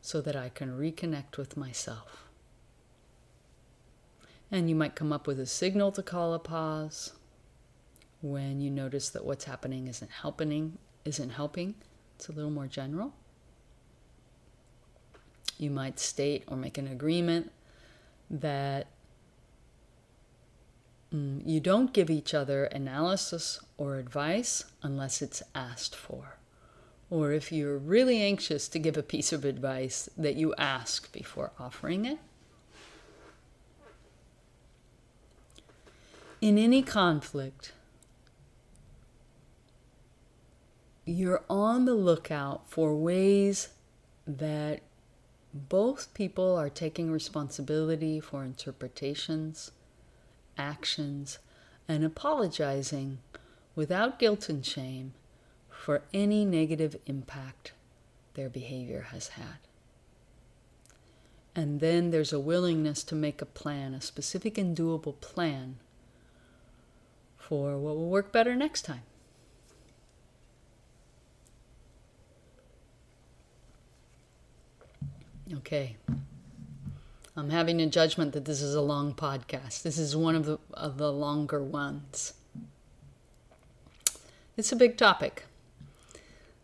so 0.00 0.22
that 0.22 0.34
I 0.34 0.48
can 0.48 0.78
reconnect 0.78 1.36
with 1.36 1.58
myself. 1.58 2.24
And 4.50 4.70
you 4.70 4.74
might 4.74 4.94
come 4.94 5.12
up 5.12 5.26
with 5.26 5.38
a 5.38 5.44
signal 5.44 5.92
to 5.92 6.02
call 6.02 6.32
a 6.32 6.38
pause 6.38 7.12
when 8.22 8.62
you 8.62 8.70
notice 8.70 9.10
that 9.10 9.26
what's 9.26 9.44
happening 9.44 9.88
isn't 9.88 10.10
helping, 10.10 10.78
isn't 11.04 11.30
helping. 11.30 11.74
It's 12.16 12.28
a 12.28 12.32
little 12.32 12.50
more 12.50 12.66
general. 12.66 13.12
You 15.58 15.68
might 15.68 15.98
state 15.98 16.44
or 16.46 16.56
make 16.56 16.78
an 16.78 16.88
agreement 16.88 17.52
that 18.30 18.86
Mm, 21.14 21.42
you 21.46 21.60
don't 21.60 21.92
give 21.92 22.10
each 22.10 22.34
other 22.34 22.64
analysis 22.64 23.60
or 23.76 23.98
advice 23.98 24.64
unless 24.82 25.22
it's 25.22 25.42
asked 25.54 25.94
for. 25.94 26.38
Or 27.14 27.30
if 27.30 27.52
you're 27.52 27.78
really 27.78 28.20
anxious 28.20 28.66
to 28.66 28.76
give 28.80 28.96
a 28.96 29.02
piece 29.04 29.32
of 29.32 29.44
advice, 29.44 30.08
that 30.16 30.34
you 30.34 30.52
ask 30.58 31.12
before 31.12 31.52
offering 31.60 32.04
it. 32.04 32.18
In 36.40 36.58
any 36.58 36.82
conflict, 36.82 37.70
you're 41.04 41.44
on 41.48 41.84
the 41.84 41.94
lookout 41.94 42.68
for 42.68 42.96
ways 42.96 43.68
that 44.26 44.80
both 45.54 46.12
people 46.14 46.56
are 46.56 46.68
taking 46.68 47.12
responsibility 47.12 48.18
for 48.18 48.42
interpretations, 48.42 49.70
actions, 50.58 51.38
and 51.86 52.04
apologizing 52.04 53.18
without 53.76 54.18
guilt 54.18 54.48
and 54.48 54.66
shame 54.66 55.12
for 55.84 56.00
any 56.14 56.46
negative 56.46 56.96
impact 57.04 57.72
their 58.32 58.48
behavior 58.48 59.08
has 59.12 59.28
had. 59.28 59.58
And 61.54 61.78
then 61.78 62.10
there's 62.10 62.32
a 62.32 62.40
willingness 62.40 63.04
to 63.04 63.14
make 63.14 63.42
a 63.42 63.44
plan, 63.44 63.92
a 63.92 64.00
specific 64.00 64.56
and 64.56 64.74
doable 64.74 65.20
plan 65.20 65.76
for 67.36 67.76
what 67.76 67.96
will 67.96 68.08
work 68.08 68.32
better 68.32 68.56
next 68.56 68.86
time. 68.86 69.02
Okay. 75.52 75.96
I'm 77.36 77.50
having 77.50 77.82
a 77.82 77.86
judgment 77.86 78.32
that 78.32 78.46
this 78.46 78.62
is 78.62 78.74
a 78.74 78.80
long 78.80 79.12
podcast. 79.12 79.82
This 79.82 79.98
is 79.98 80.16
one 80.16 80.34
of 80.34 80.46
the, 80.46 80.58
of 80.72 80.96
the 80.96 81.12
longer 81.12 81.62
ones. 81.62 82.32
It's 84.56 84.72
a 84.72 84.76
big 84.76 84.96
topic. 84.96 85.44